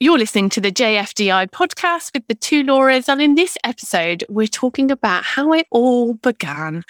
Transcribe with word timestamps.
You're 0.00 0.18
listening 0.18 0.48
to 0.50 0.60
the 0.60 0.70
JFDI 0.70 1.50
podcast 1.50 2.14
with 2.14 2.28
the 2.28 2.36
two 2.36 2.62
Lauras. 2.62 3.08
And 3.08 3.20
in 3.20 3.34
this 3.34 3.58
episode, 3.64 4.22
we're 4.28 4.46
talking 4.46 4.92
about 4.92 5.24
how 5.24 5.52
it 5.52 5.66
all 5.72 6.14
began 6.14 6.84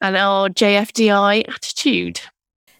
and 0.00 0.16
our 0.16 0.48
JFDI 0.48 1.46
attitude. 1.46 2.22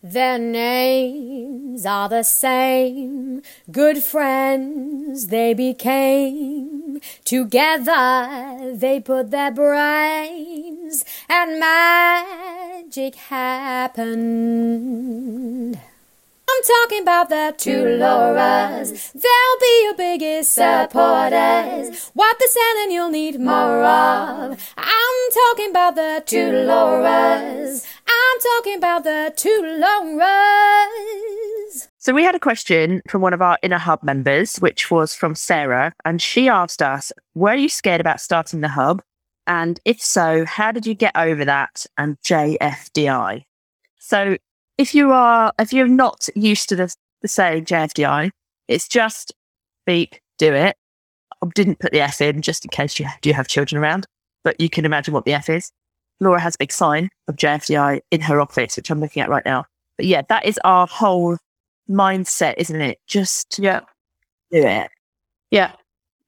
Their 0.02 0.38
names 0.38 1.84
are 1.84 2.08
the 2.08 2.22
same, 2.22 3.42
good 3.70 3.98
friends 3.98 5.26
they 5.26 5.52
became. 5.52 6.98
Together 7.26 8.72
they 8.74 8.98
put 8.98 9.30
their 9.30 9.50
brains, 9.50 11.04
and 11.28 11.60
magic 11.60 13.16
happened. 13.16 14.56
I'm 16.56 16.62
talking 16.62 17.02
about 17.02 17.28
the 17.28 17.54
two 17.58 17.84
Lauras. 17.84 19.12
They'll 19.12 19.60
be 19.60 19.82
your 19.82 19.94
biggest 19.94 20.54
supporters. 20.54 22.10
What 22.14 22.38
they're 22.38 22.48
selling, 22.48 22.92
you'll 22.92 23.10
need 23.10 23.38
more 23.38 23.84
of. 23.84 24.74
I'm 24.78 25.30
talking 25.34 25.68
about 25.68 25.96
the 25.96 26.22
two 26.24 26.52
Lauras. 26.52 27.86
I'm 28.08 28.40
talking 28.40 28.76
about 28.76 29.04
the 29.04 29.34
two 29.36 29.82
Lauras. 29.82 31.88
So 31.98 32.14
we 32.14 32.22
had 32.22 32.34
a 32.34 32.40
question 32.40 33.02
from 33.06 33.20
one 33.20 33.34
of 33.34 33.42
our 33.42 33.58
inner 33.62 33.76
hub 33.76 34.02
members, 34.02 34.56
which 34.56 34.90
was 34.90 35.14
from 35.14 35.34
Sarah, 35.34 35.92
and 36.06 36.22
she 36.22 36.48
asked 36.48 36.80
us, 36.80 37.12
"Were 37.34 37.54
you 37.54 37.68
scared 37.68 38.00
about 38.00 38.18
starting 38.18 38.62
the 38.62 38.68
hub? 38.68 39.02
And 39.46 39.78
if 39.84 40.00
so, 40.00 40.46
how 40.46 40.72
did 40.72 40.86
you 40.86 40.94
get 40.94 41.14
over 41.16 41.44
that 41.44 41.84
and 41.98 42.18
JFDI?" 42.22 43.44
So 43.98 44.38
if 44.78 44.94
you 44.94 45.12
are, 45.12 45.52
if 45.58 45.72
you're 45.72 45.88
not 45.88 46.28
used 46.34 46.68
to 46.70 46.76
the, 46.76 46.94
the 47.22 47.28
saying 47.28 47.64
JFDI, 47.64 48.30
it's 48.68 48.88
just 48.88 49.32
beep, 49.86 50.16
do 50.38 50.52
it. 50.52 50.76
I 51.42 51.46
didn't 51.54 51.78
put 51.78 51.92
the 51.92 52.00
F 52.00 52.20
in 52.20 52.42
just 52.42 52.64
in 52.64 52.70
case 52.70 52.98
you 52.98 53.06
do 53.22 53.32
have 53.32 53.48
children 53.48 53.80
around, 53.82 54.06
but 54.44 54.60
you 54.60 54.68
can 54.68 54.84
imagine 54.84 55.14
what 55.14 55.24
the 55.24 55.32
F 55.34 55.48
is. 55.48 55.70
Laura 56.20 56.40
has 56.40 56.54
a 56.54 56.58
big 56.58 56.72
sign 56.72 57.08
of 57.28 57.36
JFDI 57.36 58.00
in 58.10 58.20
her 58.22 58.40
office, 58.40 58.76
which 58.76 58.90
I'm 58.90 59.00
looking 59.00 59.22
at 59.22 59.28
right 59.28 59.44
now. 59.44 59.64
But 59.96 60.06
yeah, 60.06 60.22
that 60.28 60.46
is 60.46 60.58
our 60.64 60.86
whole 60.86 61.36
mindset, 61.90 62.54
isn't 62.58 62.80
it? 62.80 62.98
Just 63.06 63.58
Yeah. 63.58 63.80
do 64.50 64.64
it. 64.66 64.90
Yeah. 65.50 65.72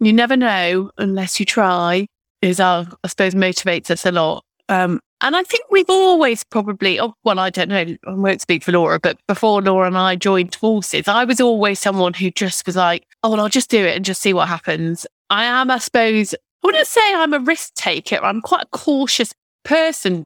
You 0.01 0.13
never 0.13 0.37
know 0.37 0.91
unless 0.99 1.41
you 1.41 1.47
try, 1.47 2.07
is 2.43 2.61
our, 2.61 2.87
I 3.03 3.09
suppose, 3.09 3.35
motivates 3.35 3.91
us 3.91 4.07
a 4.07 4.13
lot. 4.13 4.45
Um, 4.69 5.01
and 5.21 5.35
I 5.35 5.43
think 5.43 5.65
we've 5.71 5.89
always 5.89 6.45
probably, 6.45 7.01
oh, 7.01 7.15
well, 7.25 7.39
I 7.39 7.51
don't 7.51 7.69
know, 7.69 7.97
I 8.07 8.13
won't 8.13 8.41
speak 8.41 8.63
for 8.63 8.73
Laura, 8.73 9.01
but 9.01 9.19
before 9.27 9.61
Laura 9.61 9.87
and 9.87 9.99
I 9.99 10.15
joined 10.15 10.55
forces, 10.55 11.09
I 11.09 11.25
was 11.25 11.41
always 11.41 11.81
someone 11.81 12.15
who 12.15 12.31
just 12.31 12.65
was 12.67 12.77
like, 12.77 13.05
oh, 13.25 13.31
well, 13.31 13.41
I'll 13.41 13.49
just 13.49 13.71
do 13.71 13.85
it 13.85 13.97
and 13.97 14.05
just 14.05 14.23
see 14.23 14.33
what 14.33 14.49
happens. 14.49 15.07
I 15.31 15.45
am, 15.45 15.71
I 15.71 15.79
suppose, 15.79 16.35
I 16.35 16.39
wouldn't 16.63 16.87
say 16.87 17.15
I'm 17.15 17.35
a 17.35 17.41
risk 17.41 17.75
taker. 17.75 18.17
I'm 18.23 18.41
quite 18.41 18.65
a 18.65 18.77
cautious 18.77 19.35
person 19.65 20.25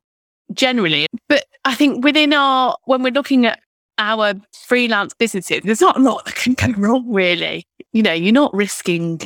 generally. 0.53 1.07
But 1.29 1.45
I 1.65 1.75
think 1.75 2.05
within 2.05 2.35
our, 2.35 2.77
when 2.85 3.03
we're 3.03 3.13
looking 3.13 3.47
at 3.47 3.61
our 3.97 4.35
freelance 4.67 5.15
businesses, 5.15 5.63
there's 5.65 5.81
not 5.81 5.97
a 5.97 6.01
lot 6.01 6.25
that 6.27 6.35
can 6.35 6.53
go 6.53 6.73
wrong, 6.79 7.11
really. 7.11 7.65
You 7.93 8.03
know, 8.03 8.13
you're 8.13 8.33
not 8.33 8.53
risking 8.55 9.21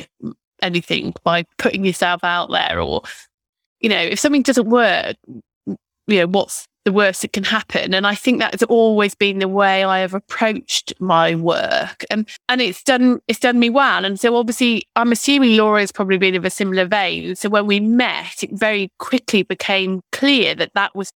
anything 0.61 1.13
by 1.23 1.43
putting 1.57 1.83
yourself 1.83 2.23
out 2.23 2.51
there 2.51 2.79
or, 2.79 3.01
you 3.81 3.89
know, 3.89 4.01
if 4.01 4.19
something 4.19 4.41
doesn't 4.41 4.69
work, 4.69 5.17
you 6.07 6.19
know, 6.19 6.27
what's 6.27 6.67
the 6.85 6.93
worst 6.93 7.21
that 7.21 7.33
can 7.33 7.43
happen? 7.43 7.93
And 7.93 8.07
I 8.07 8.15
think 8.15 8.39
that 8.39 8.53
has 8.53 8.63
always 8.63 9.13
been 9.13 9.39
the 9.39 9.47
way 9.47 9.83
I 9.83 9.99
have 9.99 10.13
approached 10.13 10.93
my 10.99 11.35
work. 11.35 12.05
And 12.09 12.27
and 12.49 12.61
it's 12.61 12.83
done 12.83 13.19
it's 13.27 13.39
done 13.39 13.59
me 13.59 13.69
well. 13.69 14.05
And 14.05 14.19
so 14.19 14.35
obviously 14.35 14.87
I'm 14.95 15.11
assuming 15.11 15.57
Laura 15.57 15.81
has 15.81 15.91
probably 15.91 16.17
been 16.17 16.35
of 16.35 16.45
a 16.45 16.49
similar 16.49 16.85
vein. 16.85 17.35
So 17.35 17.49
when 17.49 17.67
we 17.67 17.79
met, 17.79 18.43
it 18.43 18.51
very 18.53 18.89
quickly 18.99 19.43
became 19.43 20.01
clear 20.11 20.55
that 20.55 20.73
that 20.75 20.95
was 20.95 21.11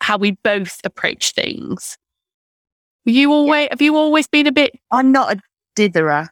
how 0.00 0.16
we 0.16 0.32
both 0.42 0.80
approach 0.84 1.32
things. 1.32 1.98
Were 3.04 3.12
you 3.12 3.32
always 3.32 3.68
have 3.70 3.82
you 3.82 3.96
always 3.96 4.26
been 4.26 4.46
a 4.46 4.52
bit 4.52 4.78
I'm 4.90 5.12
not 5.12 5.36
a 5.36 5.40
ditherer, 5.76 6.28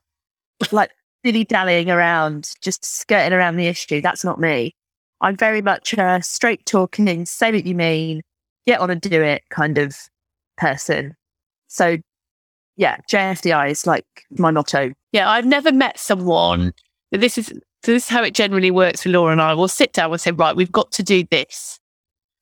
like 0.72 0.90
dilly 1.24 1.44
dallying 1.44 1.90
around, 1.90 2.50
just 2.62 2.84
skirting 2.84 3.32
around 3.32 3.56
the 3.56 3.66
issue. 3.66 4.00
That's 4.00 4.24
not 4.24 4.40
me. 4.40 4.74
I'm 5.20 5.36
very 5.36 5.62
much 5.62 5.94
a 5.94 6.20
straight 6.22 6.64
talking, 6.66 7.26
say 7.26 7.52
what 7.52 7.66
you 7.66 7.74
mean, 7.74 8.22
get 8.66 8.80
on 8.80 8.90
and 8.90 9.00
do 9.00 9.22
it 9.22 9.42
kind 9.50 9.78
of 9.78 9.96
person. 10.56 11.16
So, 11.68 11.98
yeah, 12.76 12.98
JFDI 13.10 13.70
is 13.70 13.86
like 13.86 14.06
my 14.30 14.50
motto. 14.50 14.92
Yeah, 15.12 15.28
I've 15.28 15.46
never 15.46 15.72
met 15.72 15.98
someone. 15.98 16.72
This 17.10 17.38
is 17.38 17.52
this 17.82 18.04
is 18.04 18.08
how 18.08 18.22
it 18.22 18.34
generally 18.34 18.70
works 18.70 19.02
for 19.02 19.08
Laura 19.08 19.32
and 19.32 19.40
I. 19.40 19.54
We'll 19.54 19.68
sit 19.68 19.92
down 19.92 20.10
and 20.10 20.20
say, 20.20 20.32
right, 20.32 20.56
we've 20.56 20.72
got 20.72 20.90
to 20.92 21.02
do 21.02 21.24
this. 21.30 21.78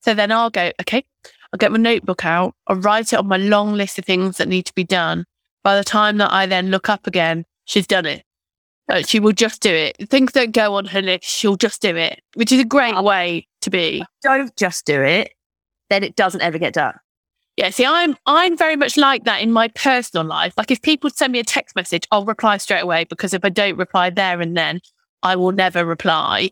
So 0.01 0.15
then 0.15 0.33
I'll 0.33 0.51
go, 0.51 0.73
okay, 0.81 1.05
I'll 1.53 1.59
get 1.59 1.73
my 1.73 1.79
notebook 1.79 2.25
out. 2.25 2.55
I'll 2.67 2.77
write 2.77 3.13
it 3.13 3.19
on 3.19 3.29
my 3.29 3.37
long 3.37 3.75
list 3.75 3.99
of 3.99 4.05
things 4.05 4.39
that 4.39 4.49
need 4.49 4.65
to 4.67 4.75
be 4.75 4.85
done. 4.85 5.25
By 5.63 5.77
the 5.77 5.85
time 5.85 6.19
that 6.19 6.33
I 6.33 6.47
then 6.47 6.71
look 6.71 6.89
up 6.89 7.07
again, 7.07 7.45
she's 7.65 7.87
done 7.87 8.07
it. 8.07 8.26
She 9.05 9.19
will 9.21 9.33
just 9.33 9.63
do 9.63 9.71
it. 9.71 10.09
Things 10.09 10.33
don't 10.33 10.53
go 10.53 10.75
on 10.75 10.85
her 10.87 11.03
list. 11.03 11.25
She'll 11.25 11.57
just 11.57 11.83
do 11.83 11.97
it, 11.97 12.21
which 12.35 12.53
is 12.53 12.61
a 12.61 12.65
great 12.65 12.97
way 13.03 13.47
to 13.63 13.71
be. 13.71 14.05
Don't 14.23 14.55
just 14.57 14.87
do 14.87 15.03
it, 15.03 15.33
then 15.91 16.05
it 16.05 16.17
doesn't 16.17 16.41
ever 16.41 16.59
get 16.59 16.75
done. 16.75 16.95
Yeah, 17.57 17.71
see, 17.71 17.87
I'm 17.87 18.17
I'm 18.27 18.57
very 18.57 18.77
much 18.77 18.97
like 18.97 19.25
that 19.25 19.41
in 19.41 19.51
my 19.51 19.69
personal 19.69 20.27
life. 20.27 20.53
Like 20.57 20.71
if 20.71 20.83
people 20.83 21.11
send 21.11 21.33
me 21.33 21.39
a 21.39 21.45
text 21.45 21.75
message, 21.75 22.07
I'll 22.11 22.25
reply 22.25 22.59
straight 22.59 22.83
away 22.83 23.05
because 23.05 23.33
if 23.33 23.45
I 23.45 23.49
don't 23.49 23.79
reply 23.79 24.11
there 24.11 24.41
and 24.41 24.57
then, 24.57 24.81
I 25.23 25.37
will 25.37 25.53
never 25.53 25.85
reply. 25.85 26.51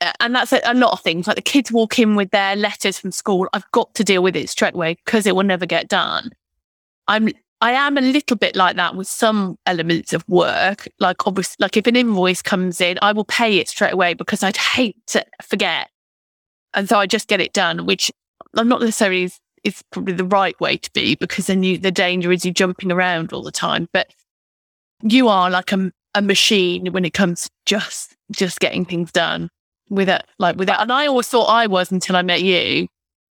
Uh, 0.00 0.12
and 0.20 0.34
that's 0.34 0.52
a, 0.52 0.60
a 0.64 0.74
lot 0.74 0.92
of 0.92 1.00
things. 1.00 1.26
Like 1.26 1.36
the 1.36 1.42
kids 1.42 1.72
walk 1.72 1.98
in 1.98 2.14
with 2.14 2.30
their 2.30 2.54
letters 2.54 2.98
from 2.98 3.10
school, 3.10 3.48
I've 3.52 3.70
got 3.72 3.92
to 3.94 4.04
deal 4.04 4.22
with 4.22 4.36
it 4.36 4.48
straight 4.48 4.74
away 4.74 4.94
because 5.04 5.26
it 5.26 5.34
will 5.34 5.42
never 5.42 5.66
get 5.66 5.88
done. 5.88 6.30
I'm 7.08 7.30
I 7.60 7.72
am 7.72 7.96
a 7.96 8.02
little 8.02 8.36
bit 8.36 8.54
like 8.54 8.76
that 8.76 8.96
with 8.96 9.08
some 9.08 9.58
elements 9.64 10.12
of 10.12 10.28
work. 10.28 10.88
Like 10.98 11.26
obviously, 11.26 11.56
like 11.58 11.76
if 11.76 11.86
an 11.86 11.96
invoice 11.96 12.42
comes 12.42 12.80
in, 12.80 12.98
I 13.00 13.12
will 13.12 13.24
pay 13.24 13.58
it 13.58 13.68
straight 13.68 13.94
away 13.94 14.14
because 14.14 14.42
I'd 14.42 14.56
hate 14.56 14.96
to 15.08 15.24
forget, 15.42 15.88
and 16.74 16.88
so 16.88 16.98
I 16.98 17.06
just 17.06 17.28
get 17.28 17.40
it 17.40 17.52
done. 17.52 17.86
Which 17.86 18.12
I'm 18.54 18.68
not 18.68 18.80
necessarily 18.80 19.24
is, 19.24 19.40
is 19.64 19.82
probably 19.90 20.14
the 20.14 20.24
right 20.24 20.58
way 20.60 20.76
to 20.76 20.90
be 20.92 21.14
because 21.14 21.46
then 21.46 21.62
you 21.62 21.78
the 21.78 21.90
danger 21.90 22.30
is 22.30 22.44
you 22.44 22.52
jumping 22.52 22.92
around 22.92 23.32
all 23.32 23.42
the 23.42 23.52
time. 23.52 23.88
But 23.92 24.12
you 25.02 25.28
are 25.28 25.50
like 25.50 25.72
a, 25.72 25.90
a 26.14 26.22
machine 26.22 26.92
when 26.92 27.04
it 27.04 27.14
comes 27.14 27.44
to 27.44 27.50
just 27.64 28.16
just 28.32 28.60
getting 28.60 28.84
things 28.84 29.12
done 29.12 29.48
without 29.88 30.24
like 30.38 30.56
without. 30.56 30.80
And 30.80 30.92
I 30.92 31.06
always 31.06 31.28
thought 31.28 31.46
I 31.46 31.66
was 31.66 31.90
until 31.90 32.16
I 32.16 32.22
met 32.22 32.42
you. 32.42 32.88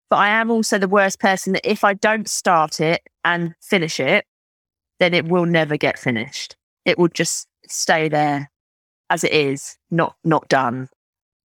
But 0.10 0.18
I 0.18 0.30
am 0.30 0.50
also 0.50 0.78
the 0.78 0.88
worst 0.88 1.20
person 1.20 1.54
that 1.54 1.70
if 1.70 1.84
I 1.84 1.94
don't 1.94 2.28
start 2.28 2.80
it 2.80 3.02
and 3.24 3.54
finish 3.62 4.00
it, 4.00 4.26
then 5.00 5.14
it 5.14 5.26
will 5.26 5.46
never 5.46 5.78
get 5.78 6.00
finished. 6.00 6.56
It 6.86 6.98
will 6.98 7.08
just 7.08 7.48
stay 7.68 8.10
there 8.10 8.50
as 9.10 9.24
it 9.24 9.32
is, 9.32 9.78
not 9.92 10.16
not 10.24 10.48
done, 10.50 10.90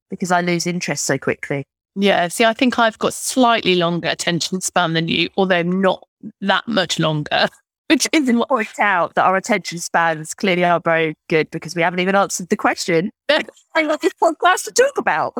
because 0.09 0.31
I 0.31 0.41
lose 0.41 0.65
interest 0.67 1.05
so 1.05 1.17
quickly. 1.17 1.65
Yeah. 1.95 2.27
See, 2.27 2.45
I 2.45 2.53
think 2.53 2.79
I've 2.79 2.97
got 2.99 3.13
slightly 3.13 3.75
longer 3.75 4.09
attention 4.09 4.61
span 4.61 4.93
than 4.93 5.07
you, 5.07 5.29
although 5.37 5.61
not 5.61 6.03
that 6.41 6.67
much 6.67 6.99
longer. 6.99 7.47
Which 7.89 8.07
isn't 8.11 8.37
what 8.37 8.49
Point 8.49 8.79
out 8.79 9.13
that 9.15 9.25
our 9.25 9.35
attention 9.35 9.77
spans 9.77 10.33
clearly 10.33 10.63
are 10.63 10.79
very 10.83 11.15
good 11.29 11.51
because 11.51 11.75
we 11.75 11.81
haven't 11.81 11.99
even 11.99 12.15
answered 12.15 12.49
the 12.49 12.55
question. 12.55 13.11
I 13.29 13.83
got 13.83 14.01
this 14.01 14.13
podcast 14.13 14.63
to 14.65 14.71
talk 14.71 14.97
about. 14.97 15.35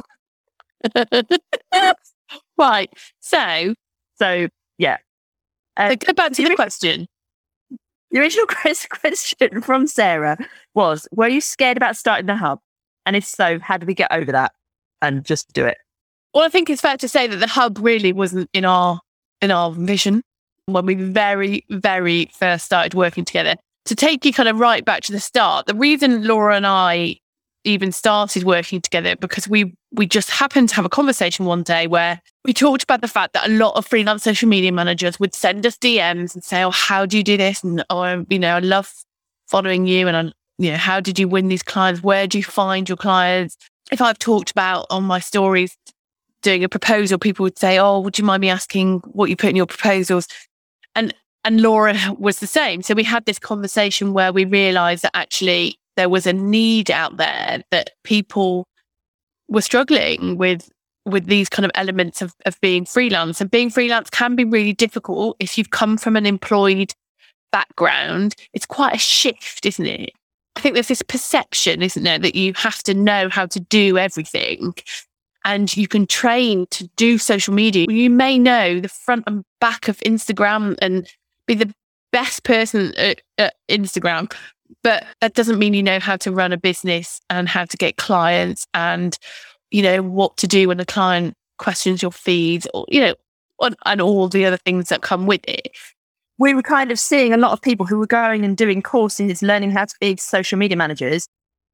right. 2.57 2.89
So, 3.19 3.73
So 4.19 4.47
yeah, 4.78 4.97
Uh, 5.78 5.89
so 5.89 5.95
go 5.95 6.13
back 6.13 6.34
to 6.34 6.47
the 6.47 6.56
question. 6.56 7.07
The 8.11 8.19
original 8.19 8.45
question 8.89 9.61
from 9.61 9.88
Sarah 9.88 10.38
was 10.75 11.07
Were 11.12 11.28
you 11.28 11.41
scared 11.41 11.78
about 11.78 11.97
starting 11.97 12.27
the 12.27 12.36
hub? 12.36 12.59
And 13.06 13.15
if 13.15 13.25
so, 13.25 13.59
how 13.59 13.77
did 13.77 13.88
we 13.88 13.94
get 13.94 14.12
over 14.12 14.31
that 14.31 14.53
and 15.01 15.25
just 15.25 15.51
do 15.53 15.65
it? 15.65 15.77
Well, 16.33 16.44
I 16.44 16.50
think 16.50 16.69
it's 16.69 16.81
fair 16.81 16.98
to 16.98 17.07
say 17.07 17.27
that 17.27 17.38
the 17.38 17.48
hub 17.48 17.77
really 17.80 18.13
wasn't 18.13 18.50
in 18.53 18.65
our 18.65 19.00
in 19.42 19.51
our 19.51 19.71
vision 19.71 20.21
when 20.68 20.86
we 20.86 20.95
very, 20.95 21.65
very 21.69 22.30
first 22.33 22.65
started 22.65 22.94
working 22.94 23.25
together. 23.25 23.56
To 23.86 23.95
take 23.95 24.24
you 24.24 24.31
kind 24.31 24.48
of 24.48 24.59
right 24.59 24.86
back 24.86 25.03
to 25.03 25.12
the 25.12 25.19
start, 25.19 25.65
the 25.65 25.75
reason 25.75 26.25
Laura 26.25 26.56
and 26.56 26.65
I 26.65 27.18
even 27.65 27.92
started 27.92 28.44
working 28.44 28.81
together 28.81 29.15
because 29.15 29.48
we 29.48 29.74
we 29.94 30.07
just 30.07 30.31
happened 30.31 30.69
to 30.69 30.75
have 30.75 30.86
a 30.86 30.90
conversation 30.90 31.45
one 31.45 31.62
day 31.62 31.86
where 31.86 32.19
we 32.44 32.54
talked 32.54 32.84
about 32.84 33.01
the 33.01 33.07
fact 33.07 33.34
that 33.34 33.48
a 33.48 33.54
lot 33.54 33.75
of 33.75 33.86
freelance 33.86 34.24
social 34.24 34.50
media 34.50 34.72
managers 34.72 35.19
would 35.19 35.36
send 35.36 35.66
us 35.66 35.78
DMs 35.78 36.34
and 36.34 36.44
say, 36.44 36.63
"Oh, 36.63 36.72
how 36.72 37.06
do 37.06 37.18
you 37.18 37.24
do 37.24 37.38
this?" 37.38 37.63
and 37.63 37.86
"Oh, 37.90 38.25
you 38.30 38.40
know, 38.40 38.56
I 38.56 38.60
love 38.60 38.92
following 39.48 39.86
you," 39.86 40.07
and 40.07 40.18
I, 40.18 40.22
you 40.57 40.72
know, 40.72 40.78
how 40.78 41.00
did 41.00 41.19
you 41.19 41.28
win 41.28 41.48
these 41.48 41.63
clients? 41.63 42.01
Where 42.01 42.25
do 42.28 42.40
you 42.40 42.44
find 42.44 42.90
your 42.90 42.98
clients? 42.98 43.56
If 43.92 44.01
I've 44.01 44.19
talked 44.19 44.50
about 44.51 44.88
on 44.90 45.04
my 45.04 45.19
stories 45.19 45.78
doing 46.42 46.63
a 46.63 46.69
proposal, 46.69 47.19
people 47.19 47.44
would 47.44 47.60
say, 47.60 47.78
"Oh, 47.78 48.00
would 48.00 48.18
you 48.18 48.25
mind 48.25 48.42
me 48.42 48.50
asking 48.50 49.00
what 49.06 49.30
you 49.30 49.36
put 49.36 49.51
in 49.51 49.56
your 49.56 49.68
proposals?" 49.68 50.28
And 50.96 51.13
and 51.46 51.62
Laura 51.62 51.96
was 52.18 52.39
the 52.39 52.48
same. 52.48 52.81
So 52.81 52.96
we 52.96 53.04
had 53.04 53.25
this 53.25 53.39
conversation 53.39 54.13
where 54.13 54.34
we 54.34 54.46
realized 54.46 55.04
that 55.04 55.16
actually 55.16 55.78
there 55.98 56.10
was 56.10 56.25
a 56.25 56.34
need 56.34 56.89
out 56.89 57.18
there 57.18 57.62
that 57.69 57.92
people 58.04 58.66
were 59.53 59.61
struggling 59.61 60.38
with 60.38 60.69
with 61.05 61.25
these 61.25 61.50
kind 61.50 61.65
of 61.65 61.71
elements 61.75 62.21
of, 62.21 62.33
of 62.45 62.59
being 62.61 62.85
freelance. 62.85 63.41
And 63.41 63.51
being 63.51 63.69
freelance 63.69 64.09
can 64.09 64.35
be 64.38 64.45
really 64.45 64.71
difficult 64.71 65.35
if 65.39 65.57
you've 65.57 65.71
come 65.71 65.97
from 65.97 66.15
an 66.15 66.25
employed 66.25 66.94
background. 67.51 68.35
It's 68.53 68.65
quite 68.65 68.95
a 68.95 69.00
shift, 69.00 69.65
isn't 69.65 69.85
it? 69.85 70.11
I 70.55 70.61
think 70.61 70.75
there's 70.75 70.88
this 70.88 71.01
perception, 71.01 71.81
isn't 71.81 72.03
there, 72.03 72.19
that 72.19 72.35
you 72.35 72.53
have 72.55 72.81
to 72.83 72.94
know 72.94 73.27
how 73.29 73.45
to 73.47 73.59
do 73.59 73.97
everything 73.97 74.73
and 75.45 75.75
you 75.75 75.88
can 75.88 76.07
train 76.07 76.67
to 76.71 76.88
do 76.95 77.17
social 77.17 77.53
media. 77.53 77.85
You 77.89 78.09
may 78.09 78.39
know 78.39 78.79
the 78.79 78.88
front 78.88 79.25
and 79.27 79.44
back 79.59 79.88
of 79.88 79.97
Instagram 80.00 80.77
and 80.81 81.07
be 81.47 81.55
the 81.55 81.73
best 82.11 82.44
person 82.44 82.94
at, 82.95 83.21
at 83.38 83.55
Instagram, 83.69 84.33
but 84.83 85.06
that 85.21 85.33
doesn't 85.33 85.60
mean 85.60 85.74
you 85.74 85.83
know 85.83 86.00
how 86.00 86.18
to 86.18 86.31
run 86.31 86.51
a 86.51 86.57
business 86.57 87.19
and 87.30 87.48
how 87.48 87.65
to 87.65 87.77
get 87.77 87.98
clients 87.98 88.65
and 88.74 89.18
you 89.71 89.81
know 89.81 90.01
what 90.01 90.38
to 90.38 90.48
do 90.48 90.68
when 90.68 90.80
a 90.80 90.86
client 90.86 91.36
questions 91.57 92.01
your 92.01 92.12
feeds 92.12 92.68
or 92.74 92.86
you 92.89 93.00
know 93.00 93.15
and, 93.62 93.75
and 93.86 94.01
all 94.01 94.27
the 94.27 94.45
other 94.45 94.57
things 94.57 94.89
that 94.89 95.01
come 95.01 95.25
with 95.25 95.42
it. 95.48 95.69
We 96.39 96.54
were 96.54 96.63
kind 96.63 96.92
of 96.92 97.00
seeing 97.00 97.31
a 97.31 97.38
lot 97.38 97.51
of 97.51 97.62
people 97.62 97.86
who 97.86 98.00
were 98.00 98.07
going 98.07 98.44
and 98.44 98.57
doing 98.57 98.81
courses 98.81 99.42
learning 99.42 99.71
how 99.71 99.86
to 99.86 99.95
be 100.01 100.18
social 100.18 100.57
media 100.57 100.75
managers 100.75 101.27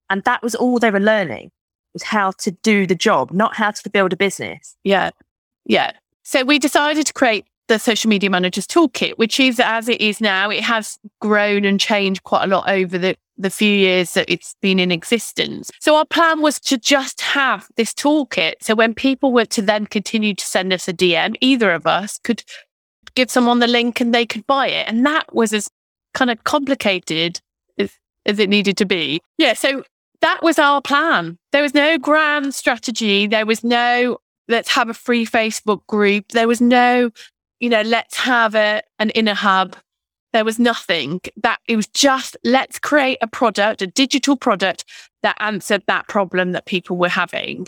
and 0.10 0.24
that 0.24 0.44
was 0.44 0.56
all 0.56 0.80
they 0.80 0.92
were 0.92 1.00
learning 1.00 1.52
was 1.94 2.04
how 2.04 2.32
to 2.32 2.52
do 2.52 2.86
the 2.86 2.96
job 2.96 3.32
not 3.32 3.56
how 3.56 3.72
to 3.72 3.90
build 3.90 4.14
a 4.14 4.18
business. 4.18 4.76
Yeah 4.84 5.12
yeah. 5.70 5.92
So 6.24 6.44
we 6.44 6.60
decided 6.60 7.06
to 7.06 7.14
create 7.14 7.46
the 7.70 7.80
social 7.80 8.10
media 8.10 8.30
managers 8.30 8.68
toolkit, 8.68 9.14
which 9.14 9.40
is 9.40 9.60
as 9.60 9.88
it 9.88 10.02
is 10.02 10.20
now. 10.20 10.50
It 10.50 10.64
has 10.64 11.00
grown 11.22 11.64
and 11.64 11.80
changed 11.80 12.24
quite 12.24 12.44
a 12.44 12.48
lot 12.48 12.68
over 12.68 12.98
the, 12.98 13.16
the 13.38 13.50
few 13.50 13.72
years 13.72 14.14
that 14.14 14.30
it's 14.30 14.56
been 14.62 14.80
in 14.80 14.92
existence. 14.92 15.72
So 15.80 15.96
our 15.96 16.06
plan 16.06 16.42
was 16.42 16.60
to 16.62 16.78
just 16.78 17.22
have 17.22 17.70
this 17.78 17.94
toolkit. 17.94 18.56
So 18.62 18.76
when 18.76 18.94
people 18.94 19.32
were 19.32 19.46
to 19.46 19.62
then 19.62 19.86
continue 19.86 20.34
to 20.34 20.46
send 20.46 20.74
us 20.74 20.90
a 20.90 20.94
DM, 20.94 21.36
either 21.40 21.72
of 21.72 21.88
us 21.88 22.20
could 22.24 22.44
give 23.16 23.32
someone 23.32 23.60
the 23.60 23.68
link 23.68 24.02
and 24.02 24.14
they 24.14 24.26
could 24.26 24.46
buy 24.46 24.68
it. 24.68 24.88
And 24.90 25.06
that 25.06 25.34
was 25.34 25.54
as 25.54 25.70
kind 26.14 26.32
of 26.32 26.44
complicated 26.44 27.40
as, 27.78 27.92
as 28.26 28.40
it 28.40 28.50
needed 28.50 28.76
to 28.78 28.86
be. 28.86 29.22
Yeah. 29.38 29.54
So 29.54 29.84
that 30.22 30.42
was 30.42 30.60
our 30.60 30.82
plan. 30.82 31.38
There 31.52 31.62
was 31.62 31.74
no 31.74 31.98
grand 31.98 32.54
strategy. 32.56 33.28
There 33.28 33.46
was 33.46 33.64
no 33.64 34.18
let's 34.50 34.70
have 34.70 34.90
a 34.90 34.94
free 34.94 35.26
Facebook 35.26 35.86
group. 35.88 36.30
There 36.30 36.48
was 36.48 36.60
no 36.60 37.12
you 37.60 37.70
know, 37.70 37.82
let's 37.82 38.18
have 38.18 38.56
a, 38.56 38.82
an 39.00 39.10
inner 39.12 39.34
hub. 39.34 39.76
There 40.32 40.46
was 40.46 40.60
nothing 40.60 41.22
that 41.42 41.60
it 41.68 41.76
was 41.76 41.88
just 41.88 42.38
let's 42.44 42.78
create 42.80 43.18
a 43.22 43.28
product, 43.28 43.82
a 43.82 43.88
digital 43.88 44.38
product 44.38 44.86
that 45.24 45.36
answered 45.40 45.84
that 45.88 46.08
problem 46.08 46.52
that 46.52 46.66
people 46.66 46.98
were 46.98 47.10
having. 47.10 47.68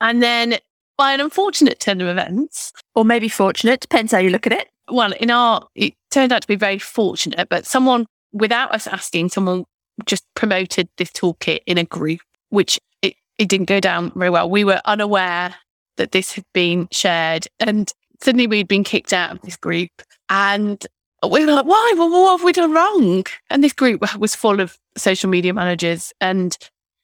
And 0.00 0.22
then 0.22 0.58
by 0.98 1.12
an 1.12 1.20
unfortunate 1.20 1.80
turn 1.80 2.00
of 2.00 2.08
events, 2.08 2.72
or 2.94 3.04
maybe 3.04 3.28
fortunate, 3.28 3.80
depends 3.80 4.12
how 4.12 4.18
you 4.18 4.30
look 4.30 4.46
at 4.46 4.52
it. 4.52 4.68
Well, 4.90 5.12
in 5.12 5.30
our, 5.30 5.66
it 5.74 5.94
turned 6.10 6.32
out 6.32 6.42
to 6.42 6.48
be 6.48 6.56
very 6.56 6.78
fortunate, 6.78 7.48
but 7.48 7.66
someone 7.66 8.06
without 8.32 8.74
us 8.74 8.86
asking, 8.86 9.30
someone 9.30 9.64
just 10.04 10.24
promoted 10.34 10.88
this 10.98 11.10
toolkit 11.10 11.60
in 11.66 11.78
a 11.78 11.84
group, 11.84 12.20
which 12.50 12.78
it, 13.00 13.14
it 13.38 13.48
didn't 13.48 13.68
go 13.68 13.80
down 13.80 14.12
very 14.14 14.30
well. 14.30 14.50
We 14.50 14.64
were 14.64 14.80
unaware 14.84 15.54
that 15.96 16.12
this 16.12 16.32
had 16.32 16.44
been 16.52 16.88
shared. 16.90 17.46
And 17.60 17.90
suddenly 18.22 18.46
we'd 18.46 18.68
been 18.68 18.84
kicked 18.84 19.12
out 19.12 19.32
of 19.32 19.42
this 19.42 19.56
group 19.56 19.90
and 20.28 20.86
we 21.28 21.44
were 21.44 21.52
like, 21.52 21.66
why? 21.66 21.92
Well, 21.96 22.10
what 22.10 22.38
have 22.38 22.44
we 22.44 22.52
done 22.52 22.72
wrong? 22.72 23.24
And 23.50 23.62
this 23.62 23.72
group 23.72 24.02
was 24.18 24.34
full 24.34 24.60
of 24.60 24.78
social 24.96 25.30
media 25.30 25.52
managers. 25.54 26.12
And 26.20 26.56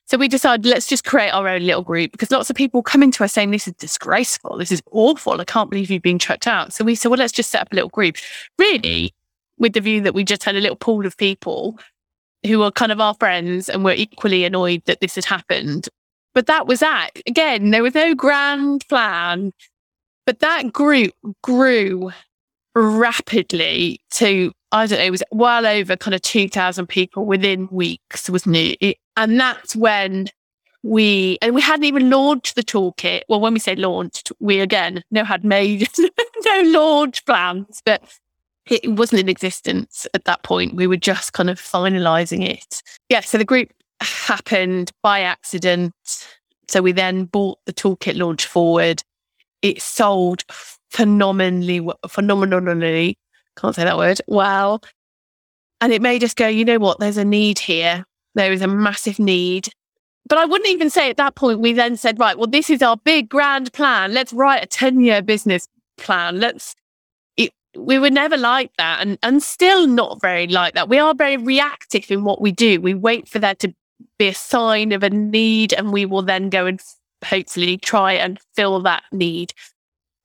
so 0.07 0.17
we 0.17 0.27
decided, 0.27 0.67
let's 0.67 0.87
just 0.87 1.05
create 1.05 1.31
our 1.31 1.47
own 1.47 1.63
little 1.63 1.83
group 1.83 2.13
because 2.13 2.31
lots 2.31 2.51
of 2.51 2.57
people 2.57 2.83
coming 2.83 3.11
to 3.13 3.25
us 3.25 3.33
saying, 3.33 3.51
this 3.51 3.69
is 3.69 3.75
disgraceful. 3.75 4.57
This 4.57 4.73
is 4.73 4.83
awful. 4.91 5.41
I 5.41 5.45
can't 5.45 5.71
believe 5.71 5.91
you've 5.91 6.03
been 6.03 6.19
chucked 6.19 6.47
out. 6.47 6.73
So 6.73 6.85
we 6.85 6.95
said, 6.95 7.11
well, 7.11 7.19
let's 7.19 7.33
just 7.33 7.51
set 7.51 7.63
up 7.63 7.73
a 7.73 7.75
little 7.75 7.91
group. 7.91 8.17
Really, 8.59 9.13
with 9.59 9.75
the 9.75 9.81
view 9.81 10.01
that 10.01 10.15
we 10.15 10.25
just 10.25 10.45
had 10.45 10.57
a 10.57 10.61
little 10.61 10.77
pool 10.77 11.05
of 11.05 11.17
people 11.17 11.79
who 12.47 12.61
were 12.61 12.71
kind 12.71 12.93
of 12.93 13.01
our 13.01 13.15
friends 13.15 13.69
and 13.69 13.85
were 13.85 13.93
equally 13.93 14.45
annoyed 14.45 14.83
that 14.87 15.01
this 15.01 15.17
had 15.17 15.25
happened. 15.25 15.89
But 16.35 16.47
that 16.47 16.67
was 16.67 16.81
that. 16.81 17.11
Again, 17.27 17.71
there 17.71 17.83
was 17.83 17.95
no 17.95 18.15
grand 18.15 18.87
plan. 18.89 19.53
But 20.29 20.41
that 20.41 20.75
group 20.75 21.15
grew 21.43 22.13
rapidly 22.75 24.03
to, 24.11 24.53
I 24.73 24.85
don't 24.85 24.99
know, 24.99 25.05
it 25.07 25.11
was 25.11 25.23
well 25.31 25.67
over 25.67 25.97
kind 25.97 26.15
of 26.15 26.21
2,000 26.21 26.87
people 26.87 27.25
within 27.25 27.67
weeks, 27.71 28.29
wasn't 28.29 28.57
it? 28.57 28.99
And 29.17 29.41
that's 29.41 29.75
when 29.75 30.29
we, 30.83 31.39
and 31.41 31.55
we 31.55 31.63
hadn't 31.63 31.87
even 31.87 32.11
launched 32.11 32.57
the 32.57 32.63
toolkit. 32.63 33.23
Well, 33.31 33.41
when 33.41 33.55
we 33.55 33.59
say 33.59 33.75
launched, 33.75 34.31
we 34.39 34.61
again 34.61 35.03
no 35.11 35.25
had 35.25 35.45
made 35.45 35.89
no 36.45 36.63
launch 36.67 37.25
plans, 37.25 37.81
but 37.87 38.03
it 38.67 38.87
wasn't 38.87 39.21
in 39.21 39.31
existence 39.31 40.07
at 40.13 40.27
that 40.27 40.43
point. 40.43 40.75
We 40.75 40.87
were 40.87 40.99
just 40.99 41.33
kind 41.33 41.49
of 41.49 41.59
finalizing 41.59 42.47
it. 42.47 42.83
Yeah. 43.09 43.21
So 43.21 43.39
the 43.39 43.47
group 43.47 43.71
happened 44.03 44.93
by 45.03 45.21
accident. 45.21 45.95
So 46.69 46.83
we 46.83 46.93
then 46.93 47.25
bought 47.25 47.61
the 47.65 47.73
toolkit 47.73 48.19
launch 48.19 48.45
forward 48.45 49.03
it 49.63 49.83
sold 49.83 50.45
phenomenally, 50.91 51.87
phenomenally, 52.09 53.19
can't 53.57 53.75
say 53.75 53.85
that 53.85 53.99
word, 53.99 54.21
well. 54.27 54.83
And 55.81 55.93
it 55.93 56.03
made 56.03 56.25
us 56.25 56.35
go, 56.35 56.49
you 56.49 56.65
know 56.65 56.79
what, 56.79 56.99
there's 56.99 57.17
a 57.17 57.25
need 57.25 57.59
here. 57.59 58.05
There 58.35 58.53
is 58.53 58.63
a 58.63 58.67
massive 58.67 59.19
need. 59.19 59.69
But 60.29 60.39
I 60.39 60.45
wouldn't 60.45 60.71
even 60.71 60.91
say 60.91 61.09
at 61.09 61.17
that 61.17 61.35
point, 61.35 61.61
we 61.61 61.73
then 61.73 61.97
said, 61.97 62.19
right, 62.19 62.37
well, 62.37 62.47
this 62.47 62.69
is 62.69 62.83
our 62.83 62.97
big 62.97 63.29
grand 63.29 63.73
plan. 63.73 64.13
Let's 64.13 64.33
write 64.33 64.63
a 64.63 64.67
10 64.67 65.01
year 65.01 65.23
business 65.23 65.67
plan. 65.97 66.39
Let's, 66.39 66.75
it, 67.37 67.53
we 67.77 67.99
were 67.99 68.11
never 68.11 68.37
like 68.37 68.71
that 68.77 69.01
and, 69.01 69.19
and 69.23 69.43
still 69.43 69.87
not 69.87 70.21
very 70.21 70.47
like 70.47 70.75
that. 70.75 70.89
We 70.89 70.99
are 70.99 71.15
very 71.15 71.37
reactive 71.37 72.11
in 72.11 72.25
what 72.25 72.41
we 72.41 72.53
do. 72.53 72.81
We 72.81 72.95
wait 72.95 73.29
for 73.29 73.39
there 73.39 73.55
to 73.57 73.75
be 74.19 74.29
a 74.29 74.35
sign 74.35 74.93
of 74.93 75.03
a 75.03 75.11
need 75.11 75.73
and 75.73 75.93
we 75.93 76.05
will 76.05 76.23
then 76.23 76.51
go 76.51 76.67
and 76.67 76.81
hopefully 77.25 77.77
try 77.77 78.13
and 78.13 78.39
fill 78.55 78.81
that 78.81 79.05
need. 79.13 79.53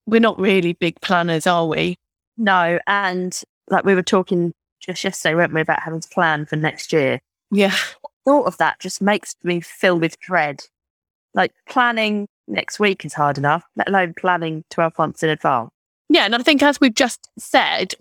We're 0.06 0.20
not 0.20 0.40
really 0.40 0.74
big 0.74 1.00
planners, 1.02 1.48
are 1.48 1.68
we? 1.68 1.98
No. 2.38 2.80
And 2.88 3.40
like 3.70 3.86
we 3.86 3.96
were 3.96 4.04
talking 4.04 4.54
just 4.80 5.04
yesterday, 5.04 5.36
weren't 5.36 5.54
we, 5.54 5.62
about 5.62 5.82
having 5.82 6.02
to 6.02 6.10
plan 6.10 6.46
for 6.46 6.56
next 6.56 6.92
year? 6.92 7.20
Yeah. 7.52 7.76
thought 8.26 8.46
of 8.46 8.58
that 8.58 8.80
just 8.80 9.02
makes 9.02 9.36
me 9.44 9.62
fill 9.62 10.00
with 10.00 10.20
dread. 10.20 10.64
Like 11.34 11.52
planning 11.68 12.28
next 12.48 12.80
week 12.80 13.06
is 13.06 13.14
hard 13.14 13.38
enough, 13.38 13.64
let 13.76 13.90
alone 13.90 14.14
planning 14.18 14.64
12 14.70 14.98
months 14.98 15.24
in 15.24 15.30
advance. 15.30 15.72
Yeah. 16.10 16.26
And 16.26 16.36
I 16.36 16.40
think, 16.40 16.62
as 16.62 16.80
we've 16.80 16.94
just 16.94 17.30
said, 17.38 17.96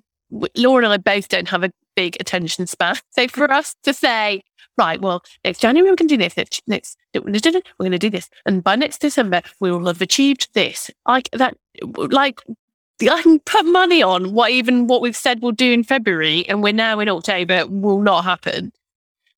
Laura 0.57 0.85
and 0.85 0.93
I 0.93 0.97
both 0.97 1.29
don't 1.29 1.49
have 1.49 1.65
a 1.65 1.73
big 1.95 2.17
attention 2.21 2.67
span. 2.67 2.97
So 3.11 3.29
for 3.29 3.51
us 3.51 3.75
to 3.85 3.95
say, 3.95 4.43
right, 4.79 5.01
well, 5.01 5.23
next 5.45 5.61
January 5.61 5.91
we 5.91 5.97
can 5.97 6.07
do 6.07 6.17
this, 6.17 6.37
next, 6.37 6.63
next 6.67 6.97
we're 7.15 7.21
going 7.21 7.93
to 7.93 7.99
do 7.99 8.11
this. 8.11 8.29
And 8.47 8.63
by 8.63 8.77
next 8.77 9.01
December, 9.01 9.43
we 9.61 9.71
will 9.71 9.87
have 9.87 10.01
achieved 10.01 10.49
this. 10.55 10.91
Like 11.07 11.29
that, 11.33 11.57
like, 11.97 12.41
I 13.03 13.23
can 13.23 13.41
put 13.41 13.65
money 13.67 14.03
on 14.03 14.33
what 14.33 14.51
even 14.51 14.87
what 14.87 15.03
we've 15.03 15.17
said 15.17 15.43
we'll 15.43 15.53
do 15.53 15.73
in 15.73 15.85
February, 15.85 16.49
and 16.49 16.63
we're 16.63 16.73
now 16.73 17.01
in 17.01 17.09
October, 17.09 17.67
will 17.67 18.01
not 18.01 18.25
happen. 18.25 18.73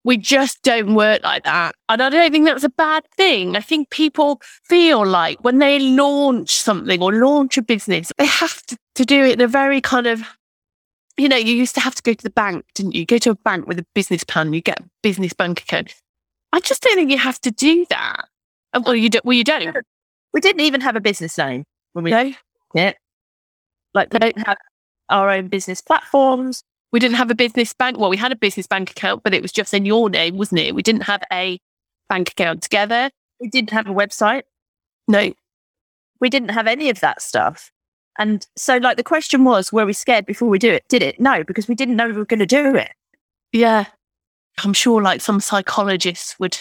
We 0.07 0.19
just 0.19 0.63
don't 0.63 0.95
work 0.95 1.23
like 1.25 1.45
that. 1.45 1.75
And 1.89 2.03
I 2.03 2.11
don't 2.11 2.31
think 2.31 2.45
that's 2.45 2.63
a 2.63 2.69
bad 2.69 3.07
thing. 3.17 3.57
I 3.57 3.61
think 3.61 3.89
people 3.89 4.43
feel 4.65 5.07
like 5.07 5.43
when 5.43 5.61
they 5.61 5.79
launch 5.79 6.51
something 6.51 7.03
or 7.03 7.11
launch 7.11 7.57
a 7.57 7.63
business, 7.63 8.13
they 8.19 8.27
have 8.27 8.61
to, 8.67 8.77
to 8.97 9.05
do 9.07 9.25
it 9.25 9.33
in 9.33 9.41
a 9.41 9.49
very 9.49 9.81
kind 9.81 10.07
of 10.07 10.23
you 11.17 11.29
know, 11.29 11.37
you 11.37 11.55
used 11.55 11.75
to 11.75 11.81
have 11.81 11.95
to 11.95 12.03
go 12.03 12.13
to 12.13 12.23
the 12.23 12.31
bank, 12.31 12.65
didn't 12.75 12.95
you? 12.95 13.07
Go 13.07 13.19
to 13.19 13.31
a 13.31 13.35
bank 13.37 13.67
with 13.67 13.79
a 13.79 13.87
business 13.95 14.25
plan, 14.25 14.53
you 14.53 14.61
get 14.61 14.81
a 14.81 14.85
business 15.03 15.33
bank 15.33 15.63
account. 15.63 15.95
I 16.53 16.61
just 16.61 16.83
don't 16.83 16.95
think 16.95 17.11
you 17.11 17.19
have 17.19 17.41
to 17.43 17.51
do 17.51 17.87
that. 17.91 18.29
Uh, 18.73 18.81
well, 18.85 18.95
you 18.95 19.09
don't. 19.09 19.25
Well, 19.25 19.37
you 19.37 19.45
don't. 19.45 19.77
We 20.33 20.41
didn't 20.41 20.63
even 20.63 20.81
have 20.81 20.97
a 20.97 21.01
business 21.01 21.37
name 21.39 21.65
when 21.93 22.05
we 22.05 22.11
no. 22.11 22.33
yeah. 22.75 22.93
Like 23.93 24.13
we 24.13 24.19
don't 24.19 24.47
have 24.47 24.59
our 25.09 25.31
own 25.31 25.49
business 25.49 25.81
platforms. 25.81 26.63
We 26.93 27.01
didn't 27.01 27.17
have 27.17 27.31
a 27.31 27.35
business 27.35 27.73
bank. 27.73 27.99
Well, 27.99 28.11
we 28.11 28.17
had 28.17 28.33
a 28.33 28.37
business 28.37 28.67
bank 28.67 28.91
account, 28.91 29.23
but 29.23 29.35
it 29.35 29.43
was 29.43 29.53
just 29.53 29.75
in 29.75 29.85
your 29.85 30.09
name, 30.11 30.37
wasn't 30.37 30.61
it? 30.61 30.75
We 30.75 30.83
didn't 30.83 31.03
have 31.03 31.23
a 31.33 31.59
bank 32.09 32.31
account 32.31 32.63
together. 32.63 33.11
We 33.41 33.49
didn't 33.49 33.71
have 33.71 33.89
a 33.89 33.93
website. 33.93 34.43
No. 35.09 35.33
We 36.21 36.31
didn't 36.31 36.51
have 36.51 36.67
any 36.67 36.91
of 36.91 37.01
that 37.01 37.21
stuff. 37.21 37.73
And 38.19 38.47
so, 38.57 38.77
like, 38.77 38.97
the 38.97 39.03
question 39.03 39.45
was, 39.45 39.73
were 39.73 39.87
we 39.87 39.93
scared 39.93 40.27
before 40.27 40.49
we 40.49 40.59
do 40.59 40.71
it? 40.71 40.85
Did 40.89 41.03
it? 41.03 41.19
No, 41.19 41.43
because 41.43 41.69
we 41.69 41.75
didn't 41.75 41.97
know 41.97 42.07
we 42.07 42.13
were 42.13 42.25
going 42.25 42.41
to 42.41 42.47
do 42.47 42.75
it. 42.77 42.93
Yeah. 43.53 43.87
I'm 44.63 44.73
sure, 44.73 45.03
like, 45.03 45.21
some 45.21 45.41
psychologists 45.41 46.39
would 46.39 46.59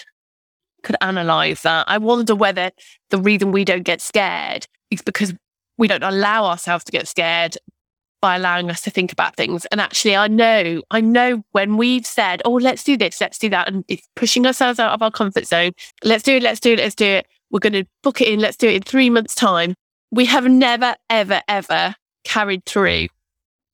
could 0.83 0.97
analyze 0.99 1.61
that. 1.61 1.85
I 1.87 1.97
wonder 1.97 2.35
whether 2.35 2.71
the 3.09 3.17
reason 3.17 3.51
we 3.51 3.63
don't 3.63 3.83
get 3.83 4.01
scared 4.01 4.67
is 4.91 5.01
because 5.01 5.33
we 5.77 5.87
don't 5.87 6.03
allow 6.03 6.45
ourselves 6.45 6.83
to 6.83 6.91
get 6.91 7.07
scared 7.07 7.57
by 8.21 8.35
allowing 8.35 8.69
us 8.69 8.81
to 8.81 8.89
think 8.89 9.11
about 9.11 9.35
things. 9.35 9.65
And 9.65 9.81
actually, 9.81 10.15
I 10.15 10.27
know, 10.27 10.81
I 10.91 11.01
know 11.01 11.43
when 11.51 11.77
we've 11.77 12.05
said, 12.05 12.41
oh, 12.45 12.53
let's 12.53 12.83
do 12.83 12.95
this, 12.95 13.19
let's 13.19 13.37
do 13.37 13.49
that, 13.49 13.67
and 13.67 13.83
it's 13.87 14.07
pushing 14.15 14.45
ourselves 14.45 14.79
out 14.79 14.93
of 14.93 15.01
our 15.01 15.11
comfort 15.11 15.45
zone. 15.47 15.71
Let's 16.03 16.23
do 16.23 16.37
it, 16.37 16.43
let's 16.43 16.59
do 16.59 16.73
it, 16.73 16.79
let's 16.79 16.95
do 16.95 17.05
it. 17.05 17.27
We're 17.49 17.59
going 17.59 17.73
to 17.73 17.85
book 18.01 18.21
it 18.21 18.27
in, 18.27 18.39
let's 18.39 18.57
do 18.57 18.67
it 18.67 18.75
in 18.75 18.81
three 18.81 19.09
months' 19.09 19.35
time. 19.35 19.75
We 20.13 20.25
have 20.25 20.45
never, 20.45 20.95
ever, 21.09 21.41
ever 21.47 21.95
carried 22.23 22.65
through 22.65 23.07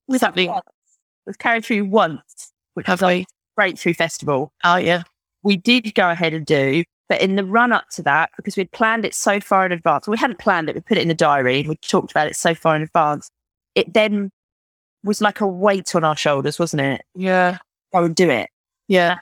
with 0.08 0.22
something. 0.22 0.54
We've 1.28 1.38
carried 1.38 1.66
through 1.66 1.84
once, 1.86 2.54
which 2.76 2.88
Have 2.88 3.02
was 3.02 3.10
we? 3.10 3.26
Breakthrough 3.58 3.94
Festival. 3.94 4.54
Oh, 4.64 4.78
yeah. 4.78 5.04
we 5.44 5.58
did 5.58 5.94
go 5.96 6.10
ahead 6.10 6.34
and 6.34 6.46
do, 6.46 6.84
but 7.08 7.22
in 7.22 7.36
the 7.36 7.44
run 7.44 7.72
up 7.72 7.90
to 7.92 8.04
that, 8.04 8.30
because 8.38 8.58
we'd 8.58 8.72
planned 8.72 9.06
it 9.06 9.14
so 9.14 9.40
far 9.40 9.66
in 9.66 9.72
advance, 9.72 10.08
we 10.08 10.18
hadn't 10.18 10.40
planned 10.40 10.70
it, 10.70 10.76
we 10.76 10.82
put 10.82 10.98
it 10.98 11.02
in 11.02 11.08
the 11.08 11.14
diary, 11.14 11.66
we 11.68 11.76
talked 11.78 12.12
about 12.12 12.28
it 12.28 12.36
so 12.36 12.54
far 12.54 12.76
in 12.76 12.82
advance, 12.82 13.30
it 13.76 13.94
then 13.94 14.32
was 15.04 15.22
like 15.22 15.42
a 15.42 15.48
weight 15.48 15.96
on 15.96 16.04
our 16.04 16.18
shoulders, 16.18 16.60
wasn't 16.60 16.82
it? 16.82 17.02
Yeah. 17.16 17.58
Go 17.94 18.04
and 18.04 18.16
do 18.16 18.30
it. 18.30 18.50
Yeah. 18.88 19.18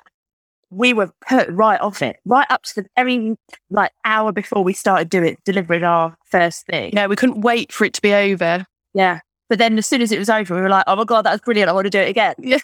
We 0.70 0.94
were 0.94 1.12
put 1.28 1.50
right 1.50 1.80
off 1.80 2.02
it, 2.02 2.18
right 2.26 2.48
up 2.50 2.64
to 2.64 2.82
the 2.82 2.90
very 2.96 3.38
like 3.70 3.92
hour 4.04 4.32
before 4.32 4.64
we 4.64 4.74
started 4.74 5.10
doing 5.10 5.38
delivering 5.46 5.84
our 5.84 6.18
first 6.26 6.66
thing. 6.66 6.92
Yeah. 6.94 7.08
We 7.08 7.16
couldn't 7.16 7.42
wait 7.42 7.72
for 7.72 7.86
it 7.86 7.94
to 7.94 8.02
be 8.02 8.14
over. 8.14 8.66
Yeah. 8.94 9.22
But 9.50 9.60
then 9.60 9.78
as 9.78 9.88
soon 9.88 10.02
as 10.02 10.12
it 10.12 10.20
was 10.20 10.30
over, 10.30 10.56
we 10.56 10.62
were 10.62 10.70
like, 10.70 10.84
oh 10.88 10.96
my 10.96 11.06
God, 11.06 11.24
that 11.24 11.32
was 11.32 11.42
brilliant. 11.42 11.70
I 11.70 11.74
want 11.74 11.86
to 11.86 11.92
do 11.92 12.00
it 12.00 12.10
again. 12.10 12.36
Yeah. 12.44 12.60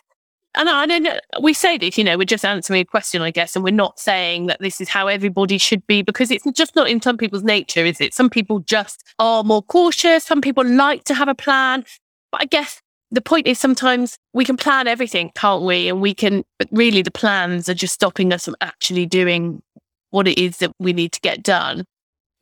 And 0.55 0.69
I 0.69 0.85
don't 0.85 1.01
know, 1.01 1.17
we 1.41 1.51
say 1.51 1.79
this, 1.79 1.97
you 1.97 2.03
know, 2.03 2.15
we're 2.15 2.25
just 2.25 2.45
answering 2.45 2.81
a 2.81 2.85
question, 2.85 3.23
I 3.23 3.31
guess, 3.31 3.55
and 3.55 3.63
we're 3.63 3.71
not 3.71 3.99
saying 3.99 4.45
that 4.47 4.59
this 4.59 4.79
is 4.79 4.87
how 4.87 5.07
everybody 5.07 5.57
should 5.57 5.85
be 5.87 6.03
because 6.03 6.29
it's 6.29 6.45
just 6.51 6.75
not 6.75 6.87
in 6.87 7.01
some 7.01 7.17
people's 7.17 7.41
nature, 7.41 7.83
is 7.83 7.99
it? 7.99 8.13
Some 8.13 8.29
people 8.29 8.59
just 8.59 9.03
are 9.17 9.43
more 9.43 9.63
cautious. 9.63 10.23
Some 10.23 10.41
people 10.41 10.63
like 10.63 11.05
to 11.05 11.15
have 11.15 11.27
a 11.27 11.33
plan. 11.33 11.83
But 12.31 12.41
I 12.41 12.45
guess 12.45 12.83
the 13.13 13.21
point 13.21 13.45
is 13.45 13.59
sometimes 13.59 14.17
we 14.33 14.43
can 14.43 14.57
plan 14.57 14.87
everything, 14.87 15.31
can't 15.35 15.61
we? 15.61 15.87
And 15.87 16.01
we 16.01 16.15
can, 16.15 16.43
but 16.57 16.67
really 16.71 17.03
the 17.03 17.11
plans 17.11 17.69
are 17.69 17.75
just 17.75 17.93
stopping 17.93 18.33
us 18.33 18.45
from 18.45 18.55
actually 18.59 19.05
doing 19.05 19.61
what 20.09 20.27
it 20.27 20.39
is 20.39 20.57
that 20.57 20.71
we 20.79 20.93
need 20.93 21.11
to 21.11 21.21
get 21.21 21.43
done. 21.43 21.85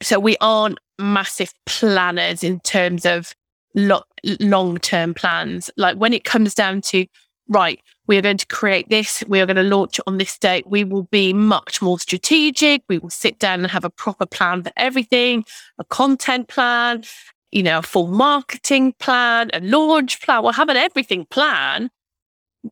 So 0.01 0.17
we 0.17 0.37
aren't 0.39 0.79
massive 0.97 1.53
planners 1.65 2.41
in 2.41 2.61
terms 2.61 3.05
of 3.05 3.35
lo- 3.75 4.03
long 4.39 4.77
term 4.77 5.13
plans. 5.13 5.69
Like 5.75 5.97
when 5.97 6.13
it 6.13 6.23
comes 6.23 6.53
down 6.53 6.79
to, 6.83 7.05
right, 7.49 7.81
we 8.07 8.17
are 8.17 8.21
going 8.21 8.37
to 8.37 8.47
create 8.47 8.89
this, 8.89 9.25
we 9.27 9.41
are 9.41 9.45
going 9.45 9.57
to 9.57 9.63
launch 9.63 9.99
it 9.99 10.05
on 10.07 10.19
this 10.19 10.37
date, 10.37 10.67
we 10.67 10.85
will 10.85 11.07
be 11.11 11.33
much 11.33 11.81
more 11.81 11.99
strategic. 11.99 12.81
We 12.87 12.97
will 12.97 13.09
sit 13.09 13.39
down 13.39 13.59
and 13.59 13.71
have 13.71 13.83
a 13.83 13.89
proper 13.89 14.25
plan 14.25 14.63
for 14.63 14.71
everything, 14.77 15.43
a 15.77 15.83
content 15.83 16.47
plan, 16.47 17.03
you 17.51 17.63
know, 17.63 17.79
a 17.79 17.81
full 17.81 18.07
marketing 18.07 18.93
plan, 18.99 19.49
a 19.53 19.59
launch 19.61 20.21
plan. 20.21 20.43
We'll 20.43 20.53
have 20.53 20.69
an 20.69 20.77
everything 20.77 21.25
plan, 21.25 21.89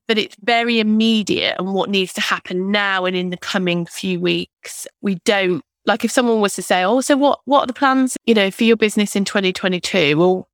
but 0.07 0.17
it's 0.17 0.35
very 0.43 0.79
immediate 0.79 1.55
and 1.59 1.73
what 1.73 1.89
needs 1.89 2.13
to 2.13 2.21
happen 2.21 2.71
now 2.71 3.05
and 3.05 3.15
in 3.15 3.29
the 3.29 3.37
coming 3.37 3.85
few 3.85 4.19
weeks. 4.19 4.87
We 5.01 5.15
don't 5.25 5.61
like 5.85 6.03
if 6.03 6.11
someone 6.11 6.41
was 6.41 6.55
to 6.55 6.61
say, 6.61 6.83
"Oh, 6.83 7.01
so 7.01 7.17
what? 7.17 7.39
What 7.45 7.61
are 7.61 7.67
the 7.67 7.73
plans? 7.73 8.17
You 8.25 8.33
know, 8.33 8.51
for 8.51 8.63
your 8.63 8.77
business 8.77 9.15
in 9.15 9.25
2022?" 9.25 10.17
Well, 10.17 10.47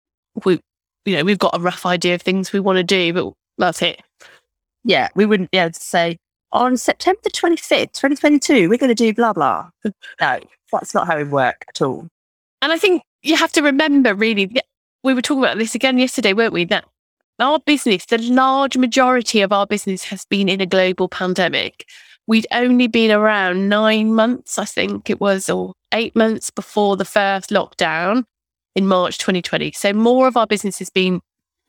we, 0.43 0.59
you 1.05 1.15
know, 1.15 1.23
we've 1.23 1.39
got 1.39 1.55
a 1.55 1.59
rough 1.59 1.85
idea 1.85 2.15
of 2.15 2.21
things 2.21 2.51
we 2.51 2.59
want 2.59 2.77
to 2.77 2.83
do, 2.83 3.13
but 3.13 3.33
that's 3.57 3.81
it. 3.81 4.01
Yeah. 4.85 5.09
We 5.15 5.25
wouldn't 5.25 5.51
be 5.51 5.57
able 5.57 5.71
to 5.71 5.79
say, 5.79 6.17
on 6.51 6.77
September 6.77 7.29
25th, 7.29 7.91
2022, 7.93 8.69
we're 8.69 8.77
going 8.77 8.89
to 8.89 8.95
do 8.95 9.13
blah, 9.13 9.33
blah. 9.33 9.69
No, 10.21 10.39
that's 10.71 10.93
not 10.93 11.07
how 11.07 11.17
it 11.17 11.27
work 11.27 11.65
at 11.67 11.81
all. 11.81 12.07
And 12.61 12.71
I 12.71 12.77
think 12.77 13.03
you 13.21 13.35
have 13.35 13.51
to 13.53 13.61
remember, 13.61 14.13
really, 14.13 14.51
we 15.03 15.13
were 15.13 15.21
talking 15.21 15.43
about 15.43 15.57
this 15.57 15.75
again 15.75 15.97
yesterday, 15.97 16.33
weren't 16.33 16.53
we? 16.53 16.65
That 16.65 16.85
our 17.39 17.59
business, 17.59 18.05
the 18.05 18.17
large 18.17 18.77
majority 18.77 19.41
of 19.41 19.51
our 19.51 19.67
business 19.67 20.05
has 20.05 20.25
been 20.25 20.49
in 20.49 20.61
a 20.61 20.65
global 20.65 21.09
pandemic. 21.09 21.85
We'd 22.27 22.47
only 22.51 22.87
been 22.87 23.11
around 23.11 23.69
nine 23.69 24.15
months, 24.15 24.57
I 24.57 24.65
think 24.65 25.09
it 25.09 25.21
was, 25.21 25.49
or 25.49 25.73
eight 25.91 26.15
months 26.15 26.49
before 26.49 26.97
the 26.97 27.05
first 27.05 27.49
lockdown 27.49 28.23
in 28.75 28.87
March 28.87 29.17
2020. 29.17 29.71
So 29.73 29.93
more 29.93 30.27
of 30.27 30.37
our 30.37 30.47
business 30.47 30.79
has 30.79 30.89
been 30.89 31.21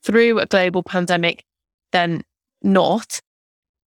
through 0.02 0.38
a 0.38 0.46
global 0.46 0.82
pandemic 0.82 1.44
than 1.92 2.22
not. 2.62 3.20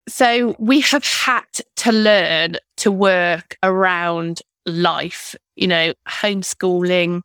So 0.07 0.55
we 0.59 0.81
have 0.81 1.05
had 1.05 1.45
to 1.77 1.91
learn 1.91 2.57
to 2.77 2.91
work 2.91 3.57
around 3.63 4.41
life, 4.69 5.35
you 5.55 5.67
know, 5.67 5.93
homeschooling, 6.07 7.21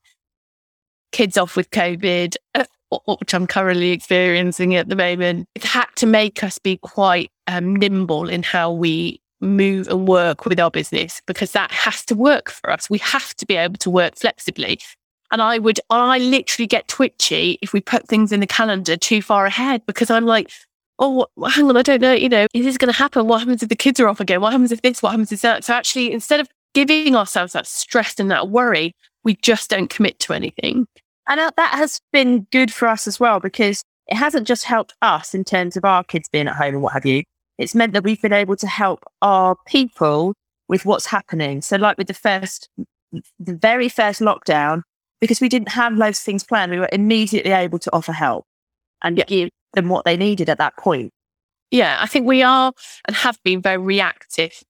kids 1.13 1.37
off 1.37 1.57
with 1.57 1.71
COVID, 1.71 2.37
uh, 2.55 2.65
which 3.07 3.35
I'm 3.35 3.47
currently 3.47 3.91
experiencing 3.91 4.75
at 4.75 4.89
the 4.89 4.97
moment. 4.97 5.49
It 5.55 5.65
had 5.65 5.87
to 5.97 6.07
make 6.07 6.43
us 6.43 6.59
be 6.59 6.79
quite 6.79 7.31
um, 7.47 7.77
nimble 7.77 8.29
in 8.29 8.43
how 8.43 8.73
we 8.73 9.21
move 9.41 9.89
and 9.89 10.09
work 10.09 10.47
with 10.47 10.59
our 10.59 10.71
business 10.71 11.21
because 11.27 11.53
that 11.53 11.71
has 11.71 12.05
to 12.07 12.15
work 12.15 12.51
for 12.51 12.71
us. 12.71 12.89
We 12.89 12.99
have 12.99 13.35
to 13.35 13.47
be 13.47 13.57
able 13.57 13.77
to 13.79 13.91
work 13.91 14.17
flexibly. 14.17 14.81
And 15.31 15.43
I 15.43 15.59
would, 15.59 15.81
I 15.91 16.19
literally 16.19 16.67
get 16.67 16.89
twitchy 16.89 17.59
if 17.61 17.73
we 17.73 17.81
put 17.81 18.09
things 18.09 18.33
in 18.33 18.41
the 18.41 18.47
calendar 18.47 18.97
too 18.97 19.21
far 19.21 19.47
ahead 19.47 19.83
because 19.87 20.11
I'm 20.11 20.27
like, 20.27 20.51
oh, 20.99 21.27
hang 21.51 21.69
on, 21.69 21.77
I 21.77 21.83
don't 21.83 22.01
know, 22.01 22.13
you 22.13 22.29
know, 22.29 22.47
is 22.55 22.65
this 22.65 22.79
going 22.79 22.93
to 22.93 22.97
happen? 22.97 23.27
What 23.27 23.41
happens 23.41 23.63
if 23.63 23.69
the 23.69 23.77
kids 23.77 23.99
are 23.99 24.09
off 24.09 24.21
again? 24.21 24.41
What 24.41 24.53
happens 24.53 24.71
if 24.71 24.83
this? 24.83 25.03
What 25.03 25.11
happens 25.11 25.33
if 25.33 25.41
that? 25.41 25.65
So 25.65 25.75
actually, 25.75 26.13
instead 26.13 26.41
of 26.41 26.49
giving 26.75 27.17
ourselves 27.17 27.55
that 27.55 27.67
stress 27.67 28.19
and 28.19 28.31
that 28.31 28.49
worry, 28.49 28.95
we 29.23 29.37
just 29.37 29.71
don't 29.71 29.89
commit 29.89 30.19
to 30.21 30.33
anything. 30.33 30.87
And 31.27 31.41
that 31.41 31.75
has 31.75 32.01
been 32.13 32.47
good 32.53 32.73
for 32.73 32.87
us 32.87 33.07
as 33.07 33.19
well 33.19 33.41
because 33.41 33.83
it 34.09 34.17
hasn't 34.17 34.47
just 34.47 34.65
helped 34.65 34.93
us 35.01 35.35
in 35.35 35.45
terms 35.45 35.77
of 35.77 35.85
our 35.85 36.05
kids 36.05 36.29
being 36.29 36.47
at 36.49 36.57
home 36.57 36.75
and 36.75 36.83
what 36.83 36.93
have 36.93 37.07
you. 37.07 37.23
It's 37.57 37.75
meant 37.75 37.95
that 37.95 38.05
we've 38.05 38.21
been 38.21 38.33
able 38.33 38.57
to 38.57 38.67
help 38.67 39.05
our 39.23 39.57
people 39.67 40.35
with 40.69 40.85
what's 40.85 41.07
happening. 41.07 41.63
So, 41.63 41.77
like 41.77 41.97
with 41.97 42.09
the 42.09 42.15
first, 42.15 42.69
the 43.13 43.55
very 43.55 43.89
first 43.89 44.21
lockdown, 44.21 44.83
because 45.21 45.41
we 45.41 45.49
didn't 45.49 45.71
have 45.71 45.95
loads 45.95 46.19
of 46.19 46.25
things 46.25 46.45
planned, 46.45 46.73
we 46.73 46.81
were 46.81 46.89
immediately 46.93 47.53
able 47.53 47.79
to 47.79 47.91
offer 47.95 48.13
help 48.13 48.45
and 49.03 49.17
Yeah. 49.17 49.25
give 49.27 49.51
them 49.73 49.89
what 49.89 50.05
they 50.05 50.17
needed 50.17 50.51
at 50.51 50.59
that 50.59 50.77
point. 50.77 51.13
Yeah, 51.71 51.97
I 52.01 52.07
think 52.07 52.27
we 52.27 52.43
are 52.43 52.73
and 53.07 53.17
have 53.17 53.39
been 53.43 53.63
very 53.63 53.79
reactive 53.79 54.63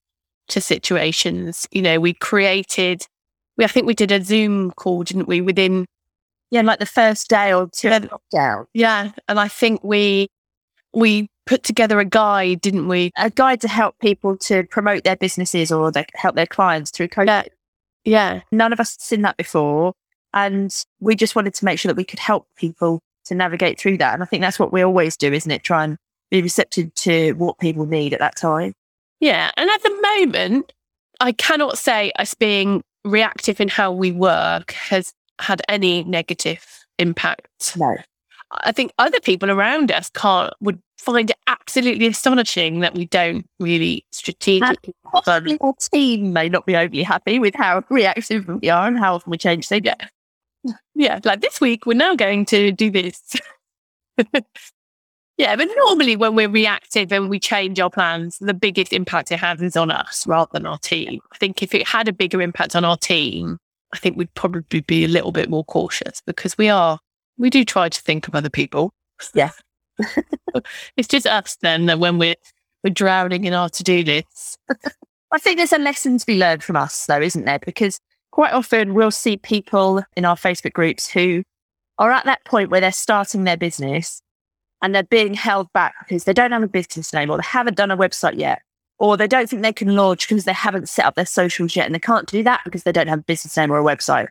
to 0.48 0.60
situations. 0.60 1.66
You 1.70 1.82
know, 1.82 2.00
we 2.00 2.14
created, 2.14 3.06
we 3.56 3.64
I 3.64 3.68
think 3.68 3.86
we 3.86 3.94
did 3.94 4.12
a 4.12 4.22
Zoom 4.22 4.70
call, 4.72 5.02
didn't 5.04 5.28
we? 5.28 5.40
Within 5.40 5.86
Yeah, 6.50 6.62
like 6.62 6.78
the 6.78 6.86
first 6.86 7.28
day 7.28 7.52
or 7.52 7.68
two 7.72 7.88
Yeah. 7.88 8.00
lockdown, 8.00 8.66
yeah, 8.74 9.10
and 9.28 9.40
I 9.40 9.48
think 9.48 9.82
we 9.84 10.28
we 10.92 11.28
put 11.46 11.62
together 11.62 11.98
a 12.00 12.04
guide, 12.04 12.60
didn't 12.60 12.88
we? 12.88 13.10
a 13.18 13.28
guide 13.30 13.60
to 13.62 13.68
help 13.68 13.98
people 13.98 14.36
to 14.38 14.64
promote 14.64 15.04
their 15.04 15.16
businesses 15.16 15.70
or 15.72 15.90
they 15.90 16.06
help 16.14 16.36
their 16.36 16.46
clients 16.46 16.90
through 16.90 17.08
COVID. 17.08 17.26
Yeah, 17.26 17.42
yeah, 18.04 18.40
None 18.52 18.72
of 18.72 18.80
us 18.80 18.92
had 18.94 19.00
seen 19.02 19.22
that 19.22 19.36
before. 19.36 19.92
And 20.32 20.74
we 21.00 21.14
just 21.14 21.36
wanted 21.36 21.54
to 21.54 21.64
make 21.64 21.78
sure 21.78 21.88
that 21.88 21.96
we 21.96 22.04
could 22.04 22.18
help 22.18 22.46
people 22.56 23.00
to 23.26 23.34
navigate 23.34 23.78
through 23.78 23.98
that. 23.98 24.14
And 24.14 24.22
I 24.22 24.26
think 24.26 24.40
that's 24.42 24.58
what 24.58 24.72
we 24.72 24.82
always 24.82 25.16
do, 25.16 25.32
isn't 25.32 25.50
it? 25.50 25.62
Try 25.62 25.84
and 25.84 25.96
be 26.30 26.42
receptive 26.42 26.92
to 26.94 27.32
what 27.34 27.58
people 27.58 27.86
need 27.86 28.12
at 28.12 28.18
that 28.20 28.36
time. 28.36 28.72
Yeah. 29.24 29.50
And 29.56 29.70
at 29.70 29.82
the 29.82 30.02
moment, 30.02 30.72
I 31.18 31.32
cannot 31.32 31.78
say 31.78 32.12
us 32.18 32.34
being 32.34 32.84
reactive 33.04 33.58
in 33.58 33.68
how 33.68 33.90
we 33.90 34.12
work 34.12 34.72
has 34.72 35.14
had 35.40 35.62
any 35.66 36.04
negative 36.04 36.84
impact. 36.98 37.74
No. 37.78 37.96
I 38.50 38.70
think 38.70 38.92
other 38.98 39.20
people 39.20 39.50
around 39.50 39.90
us 39.90 40.10
can't 40.10 40.52
would 40.60 40.78
find 40.98 41.30
it 41.30 41.38
absolutely 41.46 42.06
astonishing 42.06 42.80
that 42.80 42.94
we 42.94 43.06
don't 43.06 43.46
really 43.58 44.04
strategically 44.12 44.94
Possibly 45.10 45.56
our 45.62 45.72
team 45.80 46.34
may 46.34 46.50
not 46.50 46.66
be 46.66 46.76
overly 46.76 47.02
happy 47.02 47.38
with 47.38 47.54
how 47.54 47.82
reactive 47.88 48.46
we 48.46 48.68
are 48.68 48.86
and 48.86 48.98
how 48.98 49.14
often 49.14 49.30
we 49.30 49.38
change 49.38 49.68
things. 49.68 49.86
Yeah. 49.86 50.74
Yeah, 50.94 51.20
like 51.24 51.40
this 51.40 51.62
week 51.62 51.86
we're 51.86 51.94
now 51.94 52.14
going 52.14 52.44
to 52.46 52.72
do 52.72 52.90
this. 52.90 53.36
yeah, 55.36 55.56
but 55.56 55.68
normally 55.76 56.16
when 56.16 56.34
we're 56.34 56.48
reactive 56.48 57.12
and 57.12 57.28
we 57.28 57.40
change 57.40 57.80
our 57.80 57.90
plans, 57.90 58.38
the 58.40 58.54
biggest 58.54 58.92
impact 58.92 59.32
it 59.32 59.40
has 59.40 59.60
is 59.60 59.76
on 59.76 59.90
us 59.90 60.26
rather 60.26 60.50
than 60.52 60.66
our 60.66 60.78
team. 60.78 61.20
I 61.32 61.38
think 61.38 61.62
if 61.62 61.74
it 61.74 61.86
had 61.86 62.06
a 62.06 62.12
bigger 62.12 62.40
impact 62.40 62.76
on 62.76 62.84
our 62.84 62.96
team, 62.96 63.58
I 63.92 63.98
think 63.98 64.16
we'd 64.16 64.32
probably 64.34 64.80
be 64.80 65.04
a 65.04 65.08
little 65.08 65.32
bit 65.32 65.50
more 65.50 65.64
cautious 65.64 66.22
because 66.26 66.56
we 66.56 66.68
are 66.68 66.98
we 67.36 67.50
do 67.50 67.64
try 67.64 67.88
to 67.88 68.00
think 68.00 68.28
of 68.28 68.34
other 68.34 68.50
people. 68.50 68.92
Yeah. 69.34 69.50
it's 70.96 71.08
just 71.08 71.26
us 71.26 71.56
then 71.62 71.86
that 71.86 71.98
when 71.98 72.18
we're 72.18 72.36
we're 72.84 72.90
drowning 72.90 73.44
in 73.44 73.54
our 73.54 73.68
to-do 73.70 74.02
lists. 74.02 74.58
I 75.32 75.38
think 75.38 75.56
there's 75.56 75.72
a 75.72 75.78
lesson 75.78 76.18
to 76.18 76.26
be 76.26 76.38
learned 76.38 76.62
from 76.62 76.76
us, 76.76 77.06
though, 77.06 77.20
isn't 77.20 77.44
there? 77.44 77.58
Because 77.58 77.98
quite 78.30 78.52
often 78.52 78.94
we'll 78.94 79.10
see 79.10 79.36
people 79.36 80.04
in 80.16 80.24
our 80.24 80.36
Facebook 80.36 80.74
groups 80.74 81.08
who 81.08 81.42
are 81.98 82.12
at 82.12 82.26
that 82.26 82.44
point 82.44 82.70
where 82.70 82.80
they're 82.80 82.92
starting 82.92 83.44
their 83.44 83.56
business 83.56 84.20
and 84.84 84.94
they're 84.94 85.02
being 85.02 85.32
held 85.32 85.72
back 85.72 85.94
because 86.00 86.24
they 86.24 86.34
don't 86.34 86.52
have 86.52 86.62
a 86.62 86.68
business 86.68 87.12
name 87.12 87.30
or 87.30 87.38
they 87.38 87.44
haven't 87.44 87.76
done 87.76 87.90
a 87.90 87.96
website 87.96 88.38
yet 88.38 88.60
or 88.98 89.16
they 89.16 89.26
don't 89.26 89.48
think 89.48 89.62
they 89.62 89.72
can 89.72 89.96
launch 89.96 90.28
because 90.28 90.44
they 90.44 90.52
haven't 90.52 90.88
set 90.88 91.06
up 91.06 91.14
their 91.14 91.24
socials 91.24 91.74
yet 91.74 91.86
and 91.86 91.94
they 91.94 91.98
can't 91.98 92.28
do 92.28 92.42
that 92.42 92.60
because 92.64 92.82
they 92.82 92.92
don't 92.92 93.08
have 93.08 93.20
a 93.20 93.22
business 93.22 93.56
name 93.56 93.72
or 93.72 93.78
a 93.78 93.96
website 93.96 94.28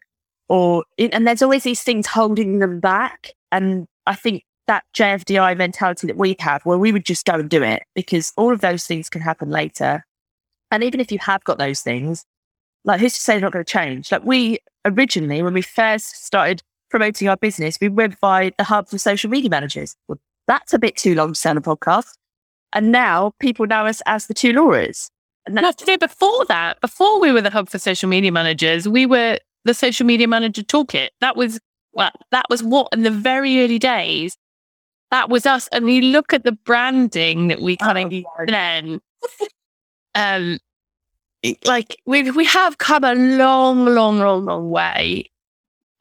or 0.50 0.86
and 1.00 1.28
there's 1.28 1.42
always 1.42 1.64
these 1.64 1.82
things 1.82 2.06
holding 2.06 2.60
them 2.60 2.80
back 2.80 3.32
and 3.52 3.88
i 4.06 4.14
think 4.14 4.44
that 4.68 4.84
JFDI 4.96 5.58
mentality 5.58 6.08
that 6.08 6.16
we 6.16 6.36
have, 6.40 6.64
where 6.64 6.78
we 6.78 6.92
would 6.92 7.06
just 7.06 7.26
go 7.26 7.34
and 7.34 7.50
do 7.50 7.64
it 7.64 7.84
because 7.96 8.32
all 8.38 8.54
of 8.54 8.62
those 8.62 8.86
things 8.86 9.10
can 9.10 9.22
happen 9.22 9.50
later. 9.50 10.06
And 10.72 10.84
even 10.84 11.00
if 11.00 11.12
you 11.12 11.20
have 11.20 11.44
got 11.44 11.58
those 11.58 11.82
things, 11.82 12.26
like 12.86 13.00
who's 13.00 13.14
to 13.14 13.20
say 13.20 13.34
they're 13.34 13.42
not 13.42 13.52
going 13.52 13.66
to 13.66 13.72
change? 13.72 14.10
Like 14.12 14.24
we 14.24 14.60
originally, 14.86 15.42
when 15.42 15.54
we 15.54 15.62
first 15.62 16.26
started 16.26 16.62
promoting 16.90 17.28
our 17.28 17.38
business, 17.38 17.78
we 17.82 17.90
went 17.90 18.20
by 18.22 18.54
the 18.58 18.64
hub 18.64 18.88
for 18.88 18.98
social 18.98 19.30
media 19.30 19.50
managers. 19.50 19.96
That's 20.48 20.74
a 20.74 20.80
bit 20.80 20.98
too 20.98 21.16
long 21.16 21.34
to 21.34 21.40
sound 21.40 21.58
a 21.58 21.62
podcast. 21.62 22.14
And 22.74 22.92
now 22.92 23.34
people 23.40 23.68
know 23.68 23.86
us 23.86 24.02
as 24.06 24.28
the 24.28 24.34
two 24.34 24.52
Lauras. 24.52 25.10
And 25.46 25.58
that's 25.58 25.78
to 25.78 25.86
say 25.86 25.98
before 25.98 26.46
that, 26.46 26.80
before 26.82 27.20
we 27.20 27.32
were 27.32 27.42
the 27.42 27.50
hub 27.50 27.70
for 27.70 27.78
social 27.78 28.10
media 28.10 28.32
managers, 28.32 28.88
we 28.88 29.06
were 29.06 29.38
the 29.66 29.74
social 29.74 30.06
media 30.06 30.28
manager 30.28 30.64
toolkit. 30.64 31.10
That 31.22 31.36
was 31.36 31.60
well, 31.94 32.12
that 32.32 32.46
was 32.50 32.64
what 32.64 32.90
in 32.92 33.04
the 33.04 33.12
very 33.12 33.64
early 33.64 33.78
days, 33.78 34.38
that 35.12 35.30
was 35.30 35.46
us. 35.46 35.68
And 35.72 35.90
you 35.90 36.02
look 36.02 36.34
at 36.34 36.44
the 36.44 36.54
branding 36.54 37.48
that 37.50 37.62
we 37.62 37.78
kind 37.78 38.14
of 38.14 38.26
oh, 38.26 38.46
then, 38.48 39.00
um, 40.16 40.60
like 41.66 41.98
we 42.06 42.32
we 42.32 42.46
have 42.46 42.78
come 42.78 43.04
a 43.04 43.14
long, 43.14 43.86
long, 43.86 44.20
long, 44.20 44.46
long 44.46 44.70
way, 44.70 45.30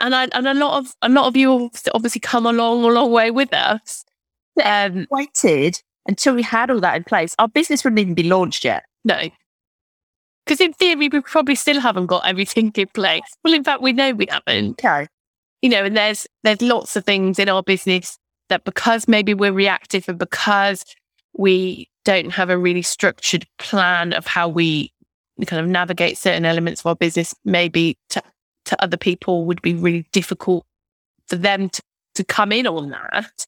and 0.01 0.15
I, 0.15 0.29
and 0.33 0.47
a 0.47 0.55
lot 0.55 0.79
of 0.79 0.95
a 1.03 1.09
lot 1.09 1.27
of 1.27 1.37
you 1.37 1.71
obviously 1.95 2.21
come 2.21 2.47
a 2.47 2.53
long, 2.53 2.83
long 2.83 3.11
way 3.11 3.31
with 3.31 3.53
us. 3.53 4.05
Um, 4.63 5.07
waited 5.11 5.81
until 6.07 6.35
we 6.35 6.43
had 6.43 6.71
all 6.71 6.81
that 6.81 6.97
in 6.97 7.05
place. 7.05 7.35
Our 7.39 7.49
business 7.49 7.85
wouldn't 7.85 8.01
even 8.01 8.15
be 8.15 8.25
launched 8.25 8.65
yet. 8.65 8.85
No, 9.05 9.31
because 10.45 10.61
in 10.61 10.73
theory 10.73 11.09
we 11.09 11.21
probably 11.21 11.55
still 11.55 11.81
haven't 11.81 12.07
got 12.07 12.27
everything 12.27 12.73
in 12.75 12.89
place. 12.89 13.23
Well, 13.45 13.55
in 13.55 13.65
fact, 13.65 13.83
we 13.83 13.93
know 13.93 14.13
we 14.13 14.27
haven't. 14.29 14.73
Okay. 14.73 15.07
You 15.61 15.71
know, 15.71 15.85
and 15.85 15.97
there's 15.97 16.27
there's 16.43 16.63
lots 16.63 16.97
of 16.97 17.05
things 17.05 17.39
in 17.39 17.49
our 17.49 17.63
business 17.63 18.19
that 18.49 18.65
because 18.65 19.07
maybe 19.07 19.35
we're 19.35 19.53
reactive 19.53 20.09
and 20.09 20.19
because 20.19 20.85
we 21.35 21.89
don't 22.05 22.33
have 22.33 22.51
a 22.51 22.59
really 22.59 22.83
structured 22.83 23.47
plan 23.59 24.13
of 24.13 24.27
how 24.27 24.49
we 24.49 24.93
kind 25.47 25.65
of 25.65 25.71
navigate 25.71 26.19
certain 26.19 26.45
elements 26.45 26.83
of 26.83 26.87
our 26.87 26.97
business, 26.97 27.35
maybe 27.45 27.97
to, 28.11 28.23
to 28.65 28.83
other 28.83 28.97
people 28.97 29.45
would 29.45 29.63
be 29.63 29.75
really 29.75 30.07
difficult 30.13 30.65
for 31.29 31.37
them 31.37 31.69
to, 31.71 31.83
to 32.17 32.25
come 32.25 32.53
in 32.53 32.67
on 32.67 32.91
that. 32.91 33.47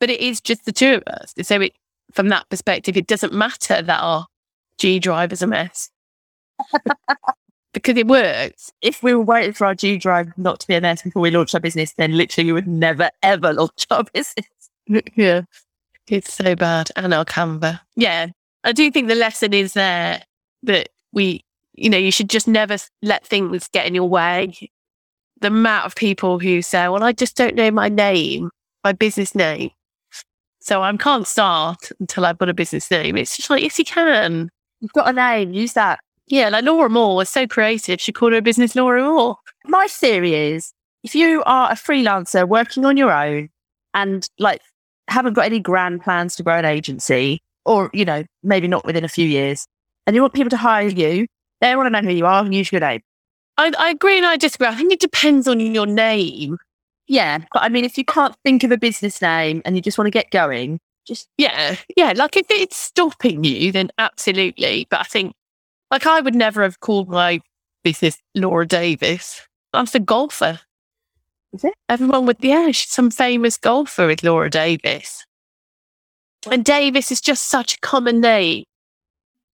But 0.00 0.10
it 0.10 0.20
is 0.20 0.40
just 0.40 0.64
the 0.64 0.72
two 0.72 0.94
of 0.94 1.02
us. 1.06 1.34
So 1.42 1.60
it, 1.60 1.74
from 2.12 2.28
that 2.28 2.48
perspective, 2.48 2.96
it 2.96 3.06
doesn't 3.06 3.32
matter 3.32 3.82
that 3.82 4.00
our 4.00 4.26
G 4.78 4.98
drive 4.98 5.32
is 5.32 5.42
a 5.42 5.46
mess 5.46 5.90
because 7.72 7.96
it 7.96 8.06
works. 8.06 8.72
If 8.82 9.02
we 9.02 9.14
were 9.14 9.22
waiting 9.22 9.52
for 9.52 9.66
our 9.66 9.74
G 9.74 9.96
drive 9.96 10.36
not 10.36 10.60
to 10.60 10.66
be 10.66 10.74
a 10.74 10.80
mess 10.80 11.02
before 11.02 11.22
we 11.22 11.30
launched 11.30 11.54
our 11.54 11.60
business, 11.60 11.92
then 11.92 12.16
literally 12.16 12.46
we 12.46 12.52
would 12.52 12.68
never 12.68 13.10
ever 13.22 13.52
launch 13.52 13.86
our 13.90 14.04
business. 14.04 14.46
Yeah. 15.16 15.42
It's 16.08 16.34
so 16.34 16.54
bad. 16.54 16.90
And 16.94 17.14
our 17.14 17.24
Canva. 17.24 17.80
Yeah. 17.96 18.26
I 18.64 18.72
do 18.72 18.90
think 18.90 19.08
the 19.08 19.14
lesson 19.14 19.54
is 19.54 19.72
there 19.72 20.22
that 20.64 20.90
we, 21.12 21.42
you 21.72 21.88
know, 21.88 21.96
you 21.96 22.10
should 22.10 22.28
just 22.28 22.46
never 22.46 22.76
let 23.02 23.26
things 23.26 23.68
get 23.68 23.86
in 23.86 23.94
your 23.94 24.08
way. 24.08 24.70
The 25.40 25.48
amount 25.48 25.86
of 25.86 25.94
people 25.94 26.38
who 26.38 26.60
say, 26.60 26.88
well, 26.88 27.02
I 27.02 27.12
just 27.12 27.36
don't 27.36 27.54
know 27.54 27.70
my 27.70 27.88
name, 27.88 28.50
my 28.82 28.92
business 28.92 29.34
name. 29.34 29.70
So 30.64 30.82
I 30.82 30.96
can't 30.96 31.26
start 31.26 31.90
until 32.00 32.24
I've 32.24 32.38
got 32.38 32.48
a 32.48 32.54
business 32.54 32.90
name. 32.90 33.18
It's 33.18 33.36
just 33.36 33.50
like, 33.50 33.62
yes, 33.62 33.78
you 33.78 33.84
can. 33.84 34.48
You've 34.80 34.94
got 34.94 35.10
a 35.10 35.12
name, 35.12 35.52
use 35.52 35.74
that. 35.74 36.00
Yeah, 36.26 36.48
like 36.48 36.64
Laura 36.64 36.88
Moore 36.88 37.16
was 37.16 37.28
so 37.28 37.46
creative. 37.46 38.00
She 38.00 38.12
called 38.12 38.32
her 38.32 38.40
business 38.40 38.74
Laura 38.74 39.02
Moore. 39.02 39.36
My 39.66 39.86
theory 39.88 40.34
is 40.34 40.72
if 41.02 41.14
you 41.14 41.42
are 41.44 41.70
a 41.70 41.74
freelancer 41.74 42.48
working 42.48 42.86
on 42.86 42.96
your 42.96 43.12
own 43.12 43.50
and 43.92 44.26
like 44.38 44.62
haven't 45.08 45.34
got 45.34 45.44
any 45.44 45.60
grand 45.60 46.02
plans 46.02 46.34
to 46.36 46.42
grow 46.42 46.56
an 46.56 46.64
agency, 46.64 47.42
or, 47.66 47.90
you 47.92 48.06
know, 48.06 48.24
maybe 48.42 48.66
not 48.66 48.86
within 48.86 49.04
a 49.04 49.08
few 49.08 49.28
years, 49.28 49.66
and 50.06 50.16
you 50.16 50.22
want 50.22 50.32
people 50.32 50.48
to 50.48 50.56
hire 50.56 50.88
you, 50.88 51.26
they 51.60 51.76
want 51.76 51.86
to 51.86 51.90
know 51.90 52.08
who 52.08 52.14
you 52.14 52.24
are, 52.24 52.42
and 52.42 52.54
use 52.54 52.72
your 52.72 52.80
name. 52.80 53.02
I, 53.58 53.70
I 53.78 53.90
agree 53.90 54.16
and 54.16 54.24
I 54.24 54.38
disagree. 54.38 54.66
I 54.66 54.74
think 54.74 54.94
it 54.94 55.00
depends 55.00 55.46
on 55.46 55.60
your 55.60 55.86
name. 55.86 56.56
Yeah. 57.06 57.38
But 57.52 57.62
I 57.62 57.68
mean, 57.68 57.84
if 57.84 57.98
you 57.98 58.04
can't 58.04 58.34
think 58.44 58.64
of 58.64 58.72
a 58.72 58.78
business 58.78 59.20
name 59.20 59.62
and 59.64 59.76
you 59.76 59.82
just 59.82 59.98
want 59.98 60.06
to 60.06 60.10
get 60.10 60.30
going, 60.30 60.80
just. 61.06 61.28
Yeah. 61.36 61.76
Yeah. 61.96 62.12
Like 62.16 62.36
if 62.36 62.46
it's 62.50 62.76
stopping 62.76 63.44
you, 63.44 63.72
then 63.72 63.90
absolutely. 63.98 64.86
But 64.90 65.00
I 65.00 65.04
think, 65.04 65.34
like, 65.90 66.06
I 66.06 66.20
would 66.20 66.34
never 66.34 66.62
have 66.62 66.80
called 66.80 67.08
my 67.08 67.40
business 67.82 68.18
Laura 68.34 68.66
Davis. 68.66 69.46
I'm 69.72 69.86
a 69.92 70.00
golfer. 70.00 70.60
Is 71.52 71.64
it? 71.64 71.74
Everyone 71.88 72.26
would, 72.26 72.38
yeah, 72.40 72.70
she's 72.72 72.90
some 72.90 73.10
famous 73.10 73.56
golfer 73.56 74.06
with 74.06 74.24
Laura 74.24 74.50
Davis. 74.50 75.24
And 76.50 76.64
Davis 76.64 77.12
is 77.12 77.20
just 77.20 77.46
such 77.46 77.74
a 77.74 77.80
common 77.80 78.20
name. 78.20 78.64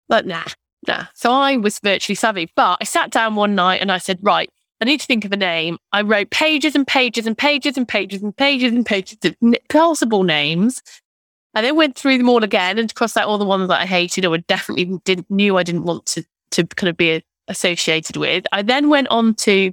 But 0.08 0.26
nah, 0.26 0.44
nah. 0.86 1.06
So 1.14 1.32
I 1.32 1.56
was 1.56 1.78
virtually 1.78 2.16
savvy. 2.16 2.50
But 2.54 2.78
I 2.80 2.84
sat 2.84 3.10
down 3.10 3.34
one 3.34 3.54
night 3.54 3.80
and 3.80 3.90
I 3.90 3.98
said, 3.98 4.18
right, 4.20 4.50
I 4.80 4.84
need 4.84 5.00
to 5.00 5.06
think 5.06 5.24
of 5.24 5.32
a 5.32 5.36
name. 5.36 5.78
I 5.92 6.02
wrote 6.02 6.30
pages 6.30 6.74
and 6.74 6.86
pages 6.86 7.26
and 7.26 7.36
pages 7.36 7.76
and 7.76 7.88
pages 7.88 8.22
and 8.22 8.36
pages 8.36 8.72
and 8.72 8.84
pages 8.84 9.18
of 9.24 9.36
possible 9.68 10.22
names. 10.22 10.82
I 11.54 11.62
then 11.62 11.76
went 11.76 11.96
through 11.96 12.18
them 12.18 12.28
all 12.28 12.44
again 12.44 12.78
and 12.78 12.94
crossed 12.94 13.16
out 13.16 13.26
all 13.26 13.38
the 13.38 13.46
ones 13.46 13.68
that 13.68 13.80
I 13.80 13.86
hated 13.86 14.26
or 14.26 14.36
definitely 14.36 15.00
didn't 15.04 15.30
knew 15.30 15.56
I 15.56 15.62
didn't 15.62 15.84
want 15.84 16.04
to 16.06 16.24
to 16.52 16.66
kind 16.66 16.90
of 16.90 16.96
be 16.96 17.24
associated 17.48 18.16
with. 18.16 18.44
I 18.52 18.62
then 18.62 18.88
went 18.88 19.08
on 19.08 19.34
to 19.36 19.72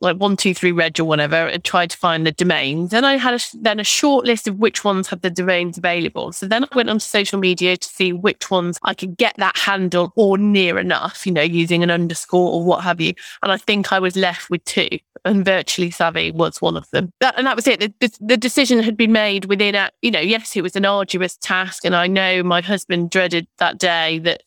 like 0.00 0.16
one, 0.16 0.36
two, 0.36 0.54
three 0.54 0.72
reg 0.72 1.00
or 1.00 1.04
whatever, 1.04 1.34
and 1.34 1.64
tried 1.64 1.90
to 1.90 1.96
find 1.96 2.26
the 2.26 2.32
domains. 2.32 2.90
Then 2.90 3.04
I 3.04 3.16
had 3.16 3.34
a, 3.34 3.40
then 3.60 3.80
a 3.80 3.84
short 3.84 4.24
list 4.24 4.46
of 4.46 4.56
which 4.58 4.84
ones 4.84 5.08
had 5.08 5.22
the 5.22 5.30
domains 5.30 5.76
available. 5.76 6.32
So 6.32 6.46
then 6.46 6.64
I 6.64 6.68
went 6.74 6.90
onto 6.90 7.00
social 7.00 7.38
media 7.38 7.76
to 7.76 7.88
see 7.88 8.12
which 8.12 8.50
ones 8.50 8.78
I 8.82 8.94
could 8.94 9.16
get 9.16 9.34
that 9.38 9.56
handle 9.56 10.12
or 10.16 10.38
near 10.38 10.78
enough, 10.78 11.26
you 11.26 11.32
know, 11.32 11.42
using 11.42 11.82
an 11.82 11.90
underscore 11.90 12.52
or 12.52 12.64
what 12.64 12.84
have 12.84 13.00
you. 13.00 13.14
And 13.42 13.50
I 13.50 13.56
think 13.56 13.92
I 13.92 13.98
was 13.98 14.14
left 14.14 14.50
with 14.50 14.64
two, 14.64 14.98
and 15.24 15.44
virtually 15.44 15.90
savvy 15.90 16.30
was 16.30 16.62
one 16.62 16.76
of 16.76 16.88
them. 16.90 17.12
That, 17.20 17.36
and 17.36 17.46
that 17.46 17.56
was 17.56 17.66
it. 17.66 17.80
The, 17.80 18.10
the 18.20 18.36
decision 18.36 18.82
had 18.82 18.96
been 18.96 19.12
made 19.12 19.46
within 19.46 19.74
a, 19.74 19.90
you 20.02 20.10
know, 20.10 20.20
yes, 20.20 20.56
it 20.56 20.62
was 20.62 20.76
an 20.76 20.84
arduous 20.84 21.36
task, 21.36 21.84
and 21.84 21.96
I 21.96 22.06
know 22.06 22.42
my 22.42 22.60
husband 22.60 23.10
dreaded 23.10 23.48
that 23.58 23.78
day 23.78 24.20
that 24.20 24.42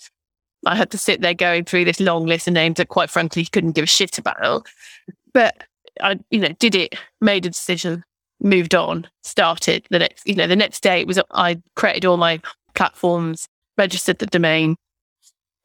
I 0.65 0.75
had 0.75 0.91
to 0.91 0.97
sit 0.97 1.21
there 1.21 1.33
going 1.33 1.65
through 1.65 1.85
this 1.85 1.99
long 1.99 2.25
list 2.25 2.47
of 2.47 2.53
names 2.53 2.77
that, 2.77 2.87
quite 2.87 3.09
frankly, 3.09 3.41
he 3.41 3.49
couldn't 3.49 3.71
give 3.71 3.83
a 3.83 3.87
shit 3.87 4.17
about. 4.17 4.67
But 5.33 5.63
I, 6.01 6.19
you 6.29 6.39
know, 6.39 6.53
did 6.59 6.75
it, 6.75 6.95
made 7.19 7.45
a 7.45 7.49
decision, 7.49 8.03
moved 8.39 8.75
on, 8.75 9.07
started 9.23 9.85
the 9.89 9.99
next, 9.99 10.27
you 10.27 10.35
know, 10.35 10.47
the 10.47 10.55
next 10.55 10.81
day 10.81 11.01
it 11.01 11.07
was, 11.07 11.19
I 11.31 11.61
created 11.75 12.05
all 12.05 12.17
my 12.17 12.41
platforms, 12.75 13.47
registered 13.77 14.19
the 14.19 14.25
domain 14.25 14.75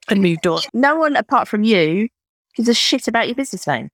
and 0.09 0.21
moved 0.21 0.47
on. 0.47 0.61
No 0.73 0.95
one 0.95 1.15
apart 1.15 1.47
from 1.47 1.63
you 1.63 2.07
gives 2.55 2.69
a 2.69 2.73
shit 2.73 3.07
about 3.07 3.27
your 3.27 3.35
business 3.35 3.67
name. 3.67 3.89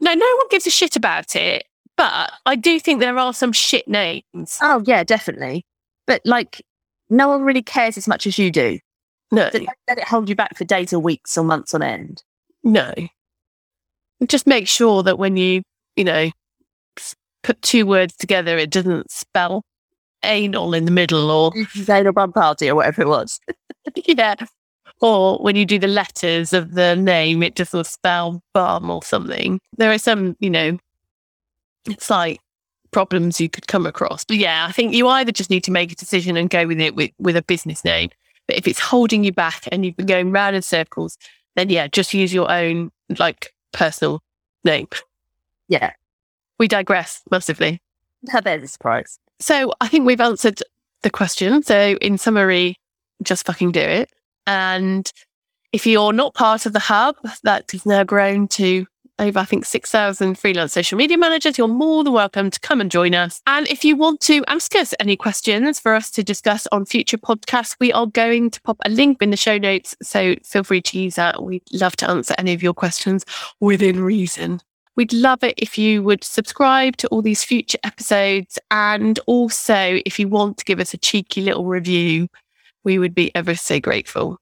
No, 0.00 0.14
no 0.14 0.36
one 0.36 0.46
gives 0.50 0.66
a 0.66 0.70
shit 0.70 0.96
about 0.96 1.36
it. 1.36 1.64
But 1.96 2.32
I 2.46 2.56
do 2.56 2.80
think 2.80 3.00
there 3.00 3.18
are 3.18 3.34
some 3.34 3.52
shit 3.52 3.86
names. 3.86 4.58
Oh, 4.62 4.82
yeah, 4.86 5.04
definitely. 5.04 5.66
But 6.06 6.22
like, 6.24 6.62
no 7.10 7.28
one 7.28 7.42
really 7.42 7.62
cares 7.62 7.98
as 7.98 8.08
much 8.08 8.26
as 8.26 8.38
you 8.38 8.50
do. 8.50 8.78
No. 9.30 9.50
Don't 9.50 9.68
let 9.86 9.98
it 9.98 10.04
hold 10.04 10.28
you 10.28 10.34
back 10.34 10.56
for 10.56 10.64
days 10.64 10.92
or 10.92 10.98
weeks 10.98 11.36
or 11.36 11.44
months 11.44 11.74
on 11.74 11.82
end. 11.82 12.22
No 12.64 12.92
just 14.28 14.46
make 14.46 14.68
sure 14.68 15.02
that 15.02 15.18
when 15.18 15.36
you, 15.36 15.62
you 15.96 16.04
know, 16.04 16.30
put 17.42 17.60
two 17.62 17.86
words 17.86 18.14
together, 18.16 18.58
it 18.58 18.70
doesn't 18.70 19.10
spell 19.10 19.62
anal 20.22 20.74
in 20.74 20.84
the 20.84 20.90
middle 20.90 21.30
or 21.30 21.52
anal 21.88 22.12
bum 22.12 22.32
party 22.32 22.68
or 22.68 22.74
whatever 22.74 23.02
it 23.02 23.08
was. 23.08 23.40
yeah. 24.06 24.34
Or 25.00 25.38
when 25.38 25.56
you 25.56 25.64
do 25.64 25.78
the 25.78 25.88
letters 25.88 26.52
of 26.52 26.74
the 26.74 26.94
name, 26.94 27.42
it 27.42 27.54
doesn't 27.54 27.86
spell 27.86 28.42
bum 28.52 28.90
or 28.90 29.02
something. 29.02 29.58
There 29.78 29.90
are 29.90 29.98
some, 29.98 30.36
you 30.40 30.50
know, 30.50 30.78
it's 31.86 32.10
like 32.10 32.40
problems 32.90 33.40
you 33.40 33.48
could 33.48 33.66
come 33.66 33.86
across. 33.86 34.24
But 34.24 34.36
yeah, 34.36 34.66
I 34.68 34.72
think 34.72 34.92
you 34.92 35.08
either 35.08 35.32
just 35.32 35.48
need 35.48 35.64
to 35.64 35.70
make 35.70 35.92
a 35.92 35.94
decision 35.94 36.36
and 36.36 36.50
go 36.50 36.66
with 36.66 36.80
it 36.80 36.94
with, 36.94 37.12
with 37.18 37.36
a 37.36 37.42
business 37.42 37.84
name. 37.84 38.10
But 38.46 38.58
if 38.58 38.66
it's 38.66 38.80
holding 38.80 39.24
you 39.24 39.32
back 39.32 39.68
and 39.72 39.84
you've 39.84 39.96
been 39.96 40.06
going 40.06 40.32
round 40.32 40.56
in 40.56 40.62
circles, 40.62 41.16
then 41.56 41.70
yeah, 41.70 41.86
just 41.86 42.12
use 42.12 42.34
your 42.34 42.50
own 42.50 42.90
like 43.18 43.54
personal 43.72 44.22
name. 44.64 44.88
Yeah. 45.68 45.92
We 46.58 46.68
digress 46.68 47.22
massively. 47.30 47.80
There's 48.42 48.62
a 48.62 48.68
surprise. 48.68 49.18
So 49.38 49.72
I 49.80 49.88
think 49.88 50.06
we've 50.06 50.20
answered 50.20 50.62
the 51.02 51.10
question. 51.10 51.62
So 51.62 51.96
in 52.00 52.18
summary, 52.18 52.76
just 53.22 53.46
fucking 53.46 53.72
do 53.72 53.80
it. 53.80 54.10
And 54.46 55.10
if 55.72 55.86
you're 55.86 56.12
not 56.12 56.34
part 56.34 56.66
of 56.66 56.72
the 56.72 56.80
hub 56.80 57.16
that 57.44 57.70
has 57.70 57.86
now 57.86 58.04
grown 58.04 58.48
to 58.48 58.86
over, 59.20 59.38
I 59.38 59.44
think, 59.44 59.64
6,000 59.64 60.38
freelance 60.38 60.72
social 60.72 60.96
media 60.96 61.18
managers, 61.18 61.58
you're 61.58 61.68
more 61.68 62.02
than 62.02 62.12
welcome 62.12 62.50
to 62.50 62.60
come 62.60 62.80
and 62.80 62.90
join 62.90 63.14
us. 63.14 63.40
And 63.46 63.68
if 63.68 63.84
you 63.84 63.96
want 63.96 64.20
to 64.22 64.42
ask 64.48 64.74
us 64.74 64.94
any 64.98 65.16
questions 65.16 65.78
for 65.78 65.94
us 65.94 66.10
to 66.12 66.24
discuss 66.24 66.66
on 66.72 66.86
future 66.86 67.18
podcasts, 67.18 67.76
we 67.78 67.92
are 67.92 68.06
going 68.06 68.50
to 68.50 68.60
pop 68.62 68.78
a 68.84 68.90
link 68.90 69.22
in 69.22 69.30
the 69.30 69.36
show 69.36 69.58
notes. 69.58 69.94
So 70.02 70.34
feel 70.44 70.64
free 70.64 70.82
to 70.82 70.98
use 70.98 71.14
that. 71.16 71.42
We'd 71.42 71.62
love 71.72 71.96
to 71.96 72.10
answer 72.10 72.34
any 72.38 72.52
of 72.54 72.62
your 72.62 72.74
questions 72.74 73.24
within 73.60 74.02
reason. 74.02 74.60
We'd 74.96 75.12
love 75.12 75.44
it 75.44 75.54
if 75.56 75.78
you 75.78 76.02
would 76.02 76.24
subscribe 76.24 76.96
to 76.98 77.08
all 77.08 77.22
these 77.22 77.44
future 77.44 77.78
episodes. 77.84 78.58
And 78.70 79.18
also, 79.26 80.00
if 80.04 80.18
you 80.18 80.28
want 80.28 80.58
to 80.58 80.64
give 80.64 80.80
us 80.80 80.92
a 80.94 80.98
cheeky 80.98 81.42
little 81.42 81.66
review, 81.66 82.28
we 82.84 82.98
would 82.98 83.14
be 83.14 83.34
ever 83.34 83.54
so 83.54 83.80
grateful. 83.80 84.38